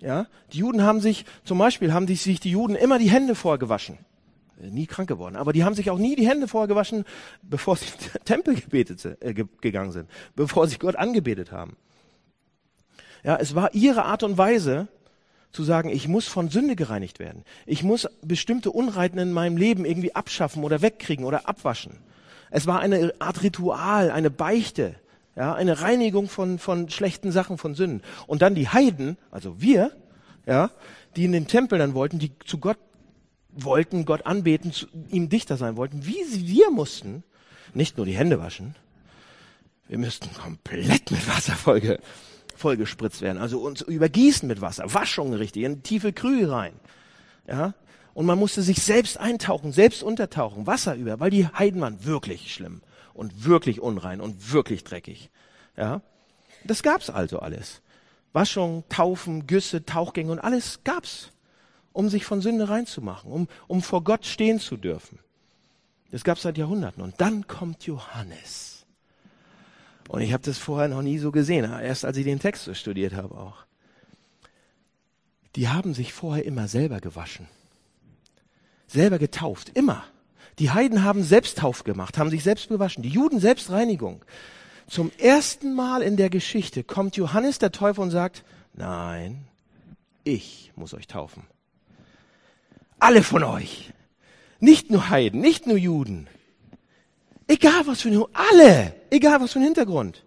[0.00, 3.98] Ja, die Juden haben sich, zum Beispiel haben sich die Juden immer die Hände vorgewaschen.
[4.60, 5.36] Nie krank geworden.
[5.36, 7.04] Aber die haben sich auch nie die Hände vorgewaschen,
[7.42, 7.86] bevor sie
[8.24, 11.76] Tempel gebetet, äh, gegangen sind, bevor sie Gott angebetet haben.
[13.24, 14.88] Ja, es war ihre Art und Weise,
[15.52, 17.44] zu sagen, ich muss von Sünde gereinigt werden.
[17.66, 21.98] Ich muss bestimmte Unreiten in meinem Leben irgendwie abschaffen oder wegkriegen oder abwaschen.
[22.50, 24.94] Es war eine Art Ritual, eine Beichte,
[25.36, 28.02] ja, eine Reinigung von, von schlechten Sachen, von Sünden.
[28.26, 29.92] Und dann die Heiden, also wir,
[30.46, 30.70] ja,
[31.16, 32.78] die in den Tempel dann wollten, die zu Gott
[33.64, 37.24] wollten, Gott anbeten, zu, ihm dichter sein wollten, wie sie, wir mussten
[37.74, 38.74] nicht nur die Hände waschen,
[39.88, 42.00] wir müssten komplett mit Wasser vollge,
[42.56, 46.74] vollgespritzt werden, also uns übergießen mit Wasser, Waschung richtig, in tiefe Krühe rein,
[47.46, 47.74] ja,
[48.14, 52.52] und man musste sich selbst eintauchen, selbst untertauchen, Wasser über, weil die Heiden waren wirklich
[52.52, 52.82] schlimm
[53.14, 55.30] und wirklich unrein und wirklich dreckig.
[55.76, 56.02] Ja,
[56.64, 57.80] das gab's also alles.
[58.32, 61.30] Waschung, Taufen, Güsse, Tauchgänge und alles gab's,
[61.98, 65.18] um sich von Sünde reinzumachen, um, um vor Gott stehen zu dürfen.
[66.10, 67.02] Das gab's seit Jahrhunderten.
[67.02, 68.86] Und dann kommt Johannes.
[70.08, 72.74] Und ich habe das vorher noch nie so gesehen, erst als ich den Text so
[72.74, 73.66] studiert habe auch.
[75.56, 77.48] Die haben sich vorher immer selber gewaschen
[78.88, 80.02] selber getauft, immer.
[80.58, 83.02] Die Heiden haben Selbsttauf gemacht, haben sich selbst bewaschen.
[83.02, 84.24] Die Juden Selbstreinigung.
[84.88, 89.44] Zum ersten Mal in der Geschichte kommt Johannes der Täufer und sagt, nein,
[90.24, 91.44] ich muss euch taufen.
[92.98, 93.92] Alle von euch.
[94.60, 96.28] Nicht nur Heiden, nicht nur Juden.
[97.46, 100.24] Egal was für ein, alle, egal was für ein Hintergrund.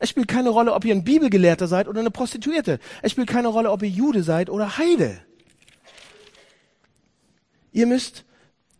[0.00, 2.80] Es spielt keine Rolle, ob ihr ein Bibelgelehrter seid oder eine Prostituierte.
[3.02, 5.20] Es spielt keine Rolle, ob ihr Jude seid oder Heide.
[7.72, 8.24] Ihr müsst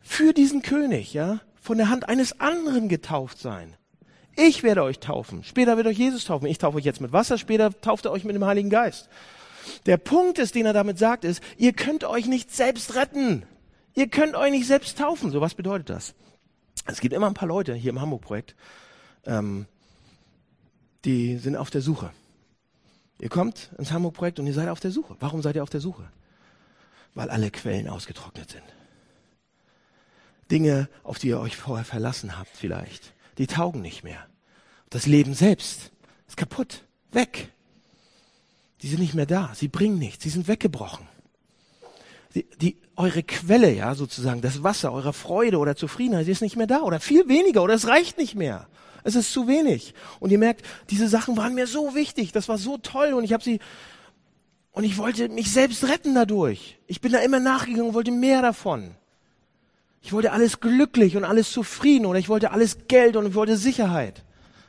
[0.01, 3.77] für diesen König, ja, von der Hand eines anderen getauft sein.
[4.37, 5.45] Ich werde euch taufen.
[5.45, 6.47] Später wird euch Jesus taufen.
[6.47, 9.09] Ich taufe euch jetzt mit Wasser, später tauft er euch mit dem Heiligen Geist.
[9.87, 13.44] Der Punkt ist, den er damit sagt, ist, ihr könnt euch nicht selbst retten.
[13.94, 15.31] Ihr könnt euch nicht selbst taufen.
[15.31, 16.14] So, was bedeutet das?
[16.87, 18.57] Es gibt immer ein paar Leute hier im Hamburg-Projekt,
[19.25, 19.66] ähm,
[21.05, 22.11] die sind auf der Suche.
[23.18, 25.16] Ihr kommt ins Hamburg-Projekt und ihr seid auf der Suche.
[25.20, 26.11] Warum seid ihr auf der Suche?
[27.14, 28.64] Weil alle Quellen ausgetrocknet sind.
[30.51, 34.27] Dinge, auf die ihr euch vorher verlassen habt vielleicht, die taugen nicht mehr.
[34.90, 35.92] Das Leben selbst
[36.27, 37.51] ist kaputt, weg.
[38.83, 41.07] Die sind nicht mehr da, sie bringen nichts, sie sind weggebrochen.
[42.35, 46.57] Die, die, eure Quelle, ja, sozusagen, das Wasser eurer Freude oder Zufriedenheit, die ist nicht
[46.57, 48.66] mehr da oder viel weniger oder es reicht nicht mehr.
[49.05, 49.95] Es ist zu wenig.
[50.21, 53.33] Und ihr merkt, diese Sachen waren mir so wichtig, das war so toll und ich
[53.33, 53.61] habe sie
[54.73, 56.79] und ich wollte mich selbst retten dadurch.
[56.87, 58.95] Ich bin da immer nachgegangen und wollte mehr davon.
[60.01, 63.57] Ich wollte alles glücklich und alles zufrieden oder ich wollte alles Geld und ich wollte
[63.57, 64.25] Sicherheit,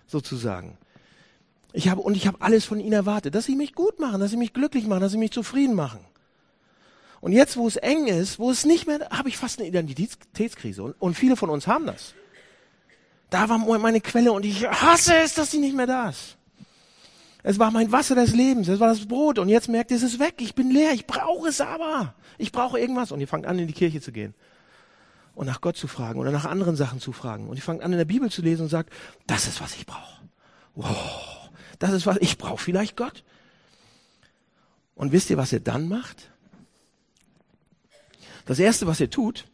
[0.06, 0.78] sozusagen.
[1.74, 4.32] Ich habe, und ich habe alles von ihnen erwartet, dass sie mich gut machen, dass
[4.32, 6.00] sie mich glücklich machen, dass sie mich zufrieden machen.
[7.20, 10.84] Und jetzt, wo es eng ist, wo es nicht mehr, habe ich fast eine Identitätskrise.
[10.84, 12.14] Und, und viele von uns haben das.
[13.30, 16.38] Da war meine Quelle und ich hasse es, dass sie nicht mehr da ist.
[17.42, 20.04] Es war mein Wasser des Lebens, es war das Brot und jetzt merkt ihr, es
[20.04, 22.14] ist weg, ich bin leer, ich brauche es aber.
[22.38, 24.34] Ich brauche irgendwas und ihr fangt an, in die Kirche zu gehen
[25.36, 27.50] und nach Gott zu fragen oder nach anderen Sachen zu fragen.
[27.50, 28.90] Und ich fange an, in der Bibel zu lesen und sage,
[29.28, 30.22] das ist, was ich brauche.
[30.76, 31.43] Wow,
[31.84, 32.64] das ist, was ich brauche.
[32.64, 33.24] Vielleicht Gott.
[34.96, 36.32] Und wisst ihr, was ihr dann macht?
[38.46, 39.46] Das Erste, was ihr tut,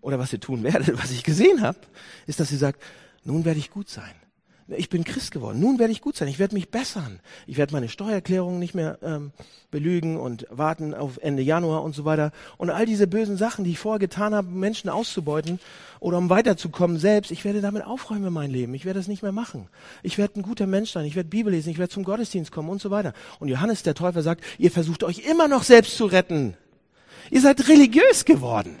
[0.00, 1.78] oder was ihr tun werdet, was ich gesehen habe,
[2.26, 2.80] ist, dass ihr sagt,
[3.24, 4.14] nun werde ich gut sein
[4.76, 5.60] ich bin Christ geworden.
[5.60, 6.28] Nun werde ich gut sein.
[6.28, 7.20] Ich werde mich bessern.
[7.46, 9.32] Ich werde meine Steuererklärung nicht mehr ähm,
[9.70, 12.32] belügen und warten auf Ende Januar und so weiter.
[12.58, 15.58] Und all diese bösen Sachen, die ich vorher getan habe, Menschen auszubeuten
[16.00, 18.74] oder um weiterzukommen selbst, ich werde damit aufräumen in mein Leben.
[18.74, 19.68] Ich werde es nicht mehr machen.
[20.02, 21.04] Ich werde ein guter Mensch sein.
[21.04, 21.70] Ich werde Bibel lesen.
[21.70, 23.12] Ich werde zum Gottesdienst kommen und so weiter.
[23.40, 26.54] Und Johannes der Täufer sagt, ihr versucht euch immer noch selbst zu retten.
[27.30, 28.78] Ihr seid religiös geworden.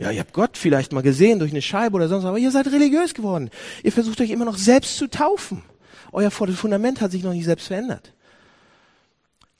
[0.00, 2.66] Ja, ihr habt Gott vielleicht mal gesehen durch eine Scheibe oder sonst, aber ihr seid
[2.68, 3.50] religiös geworden.
[3.82, 5.62] Ihr versucht euch immer noch selbst zu taufen.
[6.10, 8.14] Euer Fundament hat sich noch nicht selbst verändert.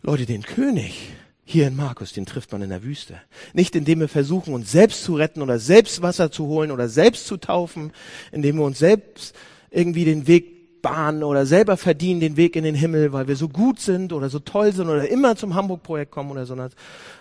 [0.00, 1.10] Leute, den König
[1.44, 3.20] hier in Markus, den trifft man in der Wüste.
[3.52, 7.26] Nicht indem wir versuchen, uns selbst zu retten oder selbst Wasser zu holen oder selbst
[7.26, 7.92] zu taufen,
[8.32, 9.34] indem wir uns selbst
[9.70, 13.50] irgendwie den Weg bahnen oder selber verdienen den Weg in den Himmel, weil wir so
[13.50, 16.56] gut sind oder so toll sind oder immer zum Hamburg-Projekt kommen oder so,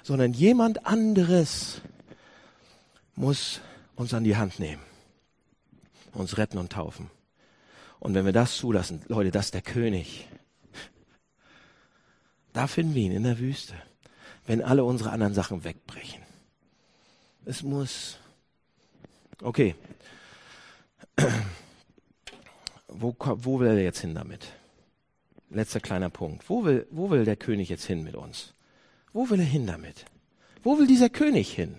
[0.03, 1.81] sondern jemand anderes
[3.19, 3.59] muss
[3.97, 4.81] uns an die Hand nehmen,
[6.13, 7.11] uns retten und taufen.
[7.99, 10.27] Und wenn wir das zulassen, Leute, das ist der König.
[12.53, 13.75] Da finden wir ihn in der Wüste,
[14.45, 16.23] wenn alle unsere anderen Sachen wegbrechen.
[17.45, 18.17] Es muss.
[19.41, 19.75] Okay.
[22.87, 24.47] Wo, wo will er jetzt hin damit?
[25.49, 26.49] Letzter kleiner Punkt.
[26.49, 28.53] Wo will, wo will der König jetzt hin mit uns?
[29.13, 30.05] Wo will er hin damit?
[30.63, 31.75] Wo will dieser König hin?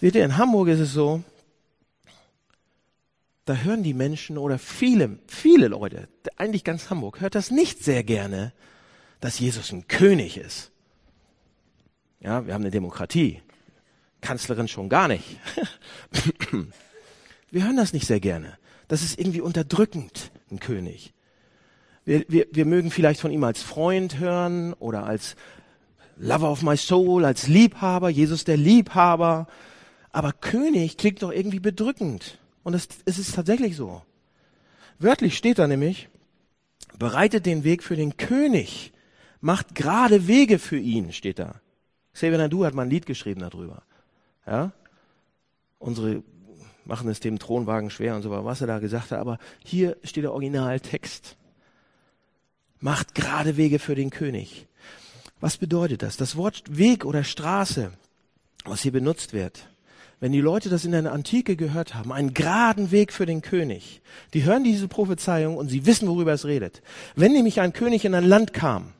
[0.00, 1.22] Seht ihr, in Hamburg ist es so,
[3.44, 8.02] da hören die Menschen oder viele, viele Leute, eigentlich ganz Hamburg, hört das nicht sehr
[8.02, 8.52] gerne,
[9.20, 10.70] dass Jesus ein König ist.
[12.20, 13.42] Ja, wir haben eine Demokratie.
[14.20, 15.24] Kanzlerin schon gar nicht.
[17.50, 18.58] Wir hören das nicht sehr gerne.
[18.86, 21.12] Das ist irgendwie unterdrückend, ein König.
[22.04, 25.34] Wir, wir, wir mögen vielleicht von ihm als Freund hören oder als
[26.16, 29.48] Lover of my soul, als Liebhaber, Jesus der Liebhaber.
[30.12, 32.38] Aber König klingt doch irgendwie bedrückend.
[32.62, 34.02] Und es, es ist tatsächlich so.
[34.98, 36.08] Wörtlich steht da nämlich,
[36.98, 38.92] bereitet den Weg für den König,
[39.40, 41.60] macht gerade Wege für ihn, steht da.
[42.12, 43.82] Xavier Nadu hat mal ein Lied geschrieben darüber.
[44.46, 44.72] Ja?
[45.78, 46.22] Unsere
[46.84, 49.96] machen es dem Thronwagen schwer und so weiter, was er da gesagt hat, aber hier
[50.02, 51.36] steht der Originaltext.
[52.80, 54.66] Macht gerade Wege für den König.
[55.38, 56.16] Was bedeutet das?
[56.16, 57.92] Das Wort Weg oder Straße,
[58.64, 59.69] was hier benutzt wird,
[60.20, 64.02] wenn die Leute das in der Antike gehört haben, einen geraden Weg für den König,
[64.34, 66.82] die hören diese Prophezeiung und sie wissen, worüber es redet.
[67.16, 68.92] Wenn nämlich ein König in ein Land kam,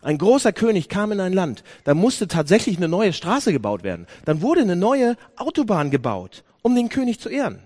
[0.00, 4.06] ein großer König kam in ein Land, dann musste tatsächlich eine neue Straße gebaut werden.
[4.24, 7.58] Dann wurde eine neue Autobahn gebaut, um den König zu ehren.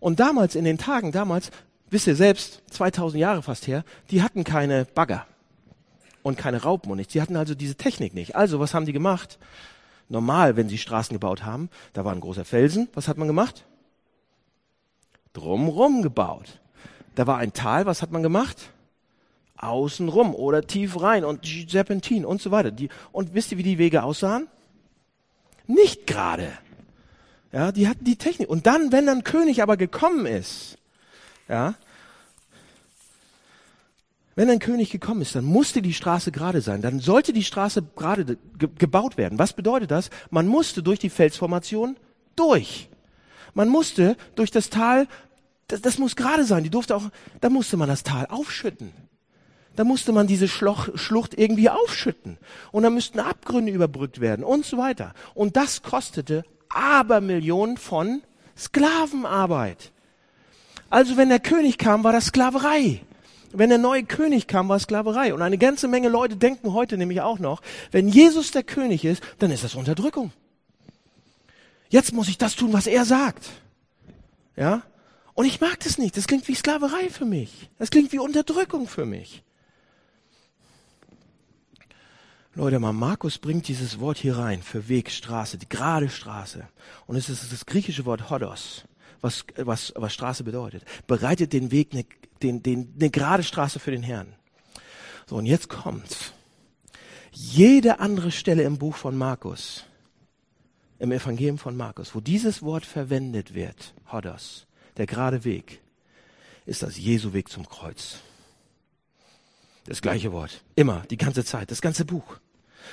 [0.00, 1.50] Und damals, in den Tagen damals,
[1.90, 5.26] wisst ihr selbst, 2000 Jahre fast her, die hatten keine Bagger
[6.22, 7.12] und keine Raupen und nichts.
[7.12, 8.34] Die hatten also diese Technik nicht.
[8.34, 9.38] Also, was haben die gemacht?
[10.08, 12.88] Normal, wenn sie Straßen gebaut haben, da war ein großer Felsen.
[12.94, 13.64] Was hat man gemacht?
[15.32, 16.60] Drumrum gebaut.
[17.14, 18.70] Da war ein Tal, was hat man gemacht?
[19.56, 22.70] Außenrum oder tief rein und Serpentin und so weiter.
[22.70, 24.48] Die, und wisst ihr, wie die Wege aussahen?
[25.66, 26.52] Nicht gerade.
[27.52, 28.48] Ja, die hatten die Technik.
[28.48, 30.78] Und dann, wenn dann König aber gekommen ist,
[31.48, 31.74] ja,
[34.34, 36.80] wenn ein König gekommen ist, dann musste die Straße gerade sein.
[36.80, 38.24] Dann sollte die Straße gerade
[38.58, 39.38] ge gebaut werden.
[39.38, 40.10] Was bedeutet das?
[40.30, 41.96] Man musste durch die Felsformation
[42.34, 42.88] durch.
[43.52, 45.06] Man musste durch das Tal,
[45.68, 46.64] das, das muss gerade sein.
[46.64, 48.92] Die durfte auch, da musste man das Tal aufschütten.
[49.76, 52.38] Da musste man diese Schloch, Schlucht irgendwie aufschütten.
[52.72, 55.12] Und da müssten Abgründe überbrückt werden und so weiter.
[55.34, 58.22] Und das kostete Abermillionen von
[58.56, 59.92] Sklavenarbeit.
[60.88, 63.02] Also wenn der König kam, war das Sklaverei
[63.52, 65.34] wenn der neue König kam, war Sklaverei.
[65.34, 67.60] Und eine ganze Menge Leute denken heute nämlich auch noch,
[67.90, 70.32] wenn Jesus der König ist, dann ist das Unterdrückung.
[71.88, 73.50] Jetzt muss ich das tun, was er sagt.
[74.56, 74.82] Ja?
[75.34, 76.16] Und ich mag das nicht.
[76.16, 77.70] Das klingt wie Sklaverei für mich.
[77.78, 79.42] Das klingt wie Unterdrückung für mich.
[82.54, 86.68] Leute, mal Markus bringt dieses Wort hier rein für Weg, Straße, die gerade Straße.
[87.06, 88.84] Und es ist das griechische Wort Hodos,
[89.22, 90.84] was, was, was Straße bedeutet.
[91.06, 92.04] Bereitet den Weg, eine
[92.42, 94.34] den, den, eine gerade Straße für den Herrn.
[95.26, 96.32] So, und jetzt kommt's.
[97.30, 99.84] Jede andere Stelle im Buch von Markus,
[100.98, 105.80] im Evangelium von Markus, wo dieses Wort verwendet wird, Hodos, der gerade Weg,
[106.66, 108.18] ist das Jesu Weg zum Kreuz.
[109.86, 110.62] Das gleiche Wort.
[110.76, 112.38] Immer, die ganze Zeit, das ganze Buch.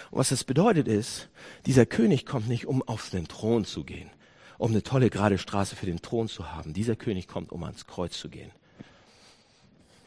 [0.10, 1.30] Und was das bedeutet ist,
[1.66, 4.10] dieser König kommt nicht, um auf den Thron zu gehen,
[4.60, 6.74] um eine tolle gerade Straße für den Thron zu haben.
[6.74, 8.52] Dieser König kommt, um ans Kreuz zu gehen.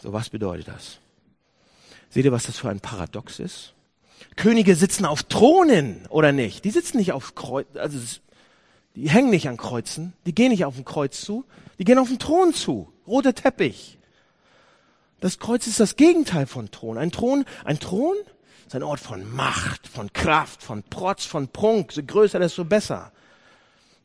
[0.00, 0.98] So, was bedeutet das?
[2.10, 3.72] Seht ihr, was das für ein Paradox ist?
[4.36, 6.64] Könige sitzen auf Thronen, oder nicht?
[6.64, 7.98] Die sitzen nicht auf Kreuz, also
[8.94, 11.44] die hängen nicht an Kreuzen, die gehen nicht auf ein Kreuz zu,
[11.78, 12.92] die gehen auf den Thron zu.
[13.06, 13.98] Roter Teppich.
[15.20, 16.98] Das Kreuz ist das Gegenteil von Thron.
[16.98, 18.16] Ein Thron, ein Thron
[18.66, 21.96] ist ein Ort von Macht, von Kraft, von Protz, von Prunk.
[21.96, 23.12] Je größer, desto besser.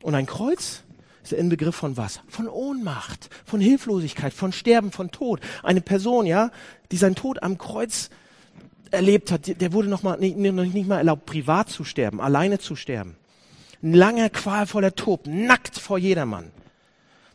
[0.02, 0.82] Und ein Kreuz
[1.22, 2.20] ist der Inbegriff von was?
[2.28, 5.40] Von Ohnmacht, von Hilflosigkeit, von Sterben, von Tod.
[5.62, 6.50] Eine Person, ja,
[6.90, 8.10] die seinen Tod am Kreuz
[8.90, 12.76] erlebt hat, der wurde noch mal, nicht, nicht mal erlaubt, privat zu sterben, alleine zu
[12.76, 13.16] sterben.
[13.82, 16.50] Ein langer, qualvoller Tod, nackt vor jedermann.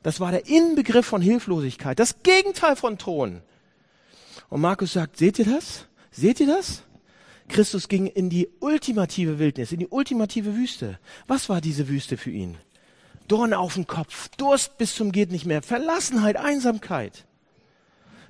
[0.02, 3.42] Das war der Inbegriff von Hilflosigkeit, das Gegenteil von Thron.
[4.50, 5.88] Und Markus sagt, seht ihr das?
[6.12, 6.84] Seht ihr das?
[7.48, 11.00] Christus ging in die ultimative Wildnis, in die ultimative Wüste.
[11.28, 12.58] Was war diese Wüste für ihn?
[13.28, 17.26] Dorn auf dem Kopf, Durst bis zum geht nicht mehr, Verlassenheit, Einsamkeit.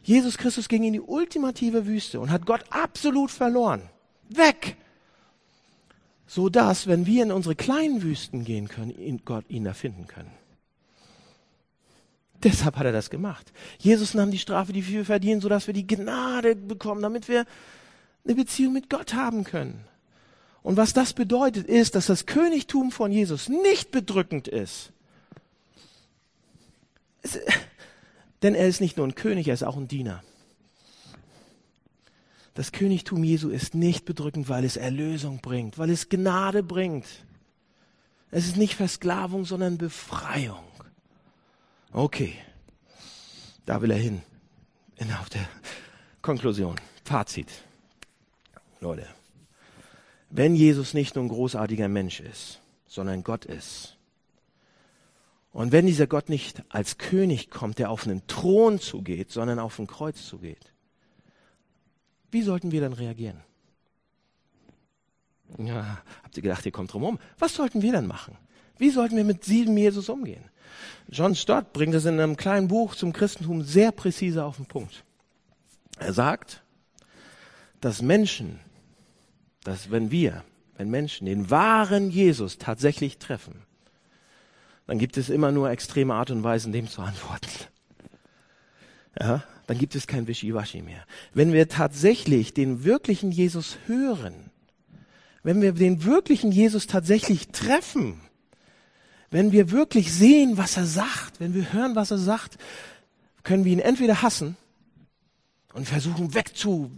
[0.03, 3.89] Jesus Christus ging in die ultimative Wüste und hat Gott absolut verloren.
[4.29, 4.75] Weg!
[6.27, 10.31] So dass, wenn wir in unsere kleinen Wüsten gehen können, Gott ihn da finden können.
[12.43, 13.53] Deshalb hat er das gemacht.
[13.77, 17.45] Jesus nahm die Strafe, die wir verdienen, sodass wir die Gnade bekommen, damit wir
[18.25, 19.85] eine Beziehung mit Gott haben können.
[20.61, 24.93] Und was das bedeutet, ist, dass das Königtum von Jesus nicht bedrückend ist.
[27.21, 27.39] Es,
[28.41, 30.23] denn er ist nicht nur ein König, er ist auch ein Diener.
[32.53, 37.07] Das Königtum Jesu ist nicht bedrückend, weil es Erlösung bringt, weil es Gnade bringt.
[38.31, 40.63] Es ist nicht Versklavung, sondern Befreiung.
[41.91, 42.35] Okay,
[43.65, 44.21] da will er hin.
[44.97, 45.47] In, auf der
[46.21, 47.47] Konklusion, Fazit.
[48.83, 49.07] Leute,
[50.29, 53.97] wenn Jesus nicht nur ein großartiger Mensch ist, sondern Gott ist,
[55.51, 59.77] und wenn dieser Gott nicht als König kommt, der auf einen Thron zugeht, sondern auf
[59.77, 60.73] ein Kreuz zugeht,
[62.31, 63.41] wie sollten wir dann reagieren?
[65.59, 67.19] Ja, habt ihr gedacht, ihr kommt drum um?
[67.37, 68.35] Was sollten wir dann machen?
[68.79, 70.43] Wie sollten wir mit diesem Jesus umgehen?
[71.07, 75.03] John Stott bringt es in einem kleinen Buch zum Christentum sehr präzise auf den Punkt.
[75.99, 76.63] Er sagt,
[77.81, 78.59] dass Menschen,
[79.63, 80.43] dass wenn wir,
[80.77, 83.63] wenn Menschen den wahren Jesus tatsächlich treffen,
[84.87, 87.49] dann gibt es immer nur extreme Art und Weisen, dem zu antworten.
[89.19, 91.05] Ja, dann gibt es kein Wischiwaschi mehr.
[91.33, 94.51] Wenn wir tatsächlich den wirklichen Jesus hören,
[95.43, 98.19] wenn wir den wirklichen Jesus tatsächlich treffen,
[99.29, 102.57] wenn wir wirklich sehen, was er sagt, wenn wir hören, was er sagt,
[103.43, 104.57] können wir ihn entweder hassen
[105.73, 106.91] und versuchen wegzu,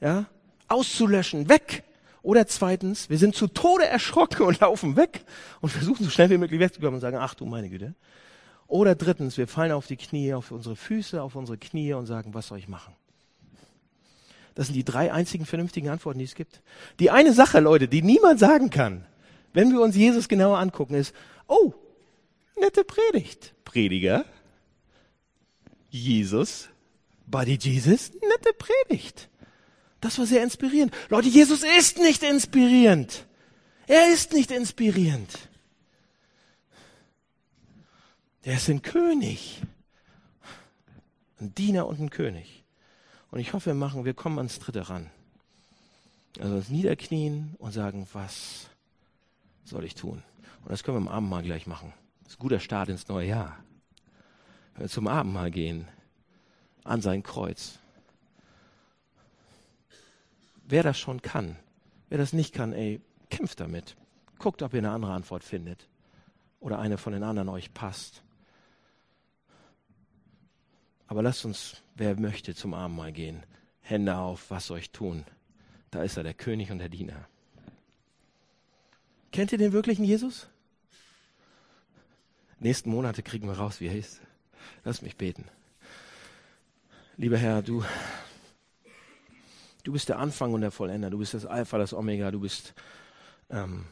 [0.00, 0.26] ja,
[0.68, 1.84] auszulöschen, weg,
[2.24, 5.24] oder zweitens, wir sind zu Tode erschrocken und laufen weg
[5.60, 7.94] und versuchen so schnell wie möglich wegzukommen und sagen, ach du meine Güte.
[8.66, 12.32] Oder drittens, wir fallen auf die Knie, auf unsere Füße, auf unsere Knie und sagen,
[12.32, 12.94] was soll ich machen?
[14.54, 16.62] Das sind die drei einzigen vernünftigen Antworten, die es gibt.
[16.98, 19.04] Die eine Sache, Leute, die niemand sagen kann,
[19.52, 21.14] wenn wir uns Jesus genauer angucken, ist,
[21.46, 21.74] oh,
[22.58, 23.54] nette Predigt.
[23.64, 24.24] Prediger,
[25.90, 26.70] Jesus,
[27.26, 29.28] Body Jesus, nette Predigt.
[30.04, 30.92] Das war sehr inspirierend.
[31.08, 33.24] Leute, Jesus ist nicht inspirierend.
[33.86, 35.48] Er ist nicht inspirierend.
[38.42, 39.62] Er ist ein König.
[41.40, 42.64] Ein Diener und ein König.
[43.30, 45.10] Und ich hoffe, wir machen, wir kommen ans Dritte ran.
[46.38, 48.66] Also uns niederknien und sagen, was
[49.64, 50.22] soll ich tun?
[50.64, 51.94] Und das können wir am Abendmahl gleich machen.
[52.24, 53.58] Das ist ein guter Start ins neue Jahr.
[54.74, 55.88] Wenn wir zum Abendmahl gehen,
[56.82, 57.78] an sein Kreuz
[60.66, 61.56] wer das schon kann.
[62.08, 63.00] Wer das nicht kann, ey,
[63.30, 63.96] kämpft damit.
[64.38, 65.88] Guckt, ob ihr eine andere Antwort findet.
[66.60, 68.22] Oder eine von den anderen euch passt.
[71.06, 73.44] Aber lasst uns, wer möchte, zum Abendmahl gehen.
[73.80, 75.24] Hände auf, was ich tun?
[75.90, 77.28] Da ist er, der König und der Diener.
[79.30, 80.48] Kennt ihr den wirklichen Jesus?
[82.58, 84.22] Nächsten Monate kriegen wir raus, wie er ist.
[84.84, 85.44] Lass mich beten.
[87.16, 87.84] Lieber Herr, du
[89.84, 91.10] Du bist der Anfang und der Vollender.
[91.10, 92.30] Du bist das Alpha, das Omega.
[92.30, 92.74] Du bist,
[93.50, 93.84] ähm,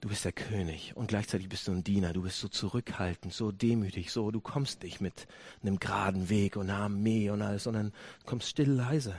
[0.00, 0.92] du bist der König.
[0.96, 2.12] Und gleichzeitig bist du ein Diener.
[2.12, 5.28] Du bist so zurückhaltend, so demütig, so, du kommst nicht mit
[5.62, 7.92] einem geraden Weg und einer Armee und alles, sondern
[8.26, 9.14] kommst still leise.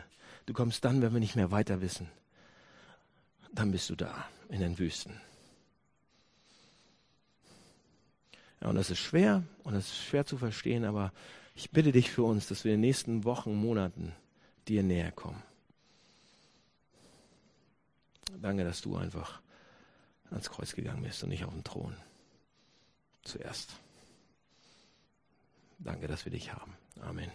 [0.46, 2.10] Du kommst dann, wenn wir nicht mehr weiter wissen.
[3.54, 5.22] Dann bist du da, in den Wüsten.
[8.62, 11.14] Ja, und das ist schwer und das ist schwer zu verstehen, aber
[11.56, 14.12] ich bitte dich für uns, dass wir in den nächsten Wochen, Monaten
[14.68, 15.42] dir näher kommen.
[18.32, 19.42] Danke, dass du einfach
[20.32, 21.96] ans Kreuz gegangen bist und nicht auf den Thron.
[23.24, 23.72] Zuerst.
[25.80, 26.76] Danke, dass wir dich haben.
[27.02, 27.32] Amen.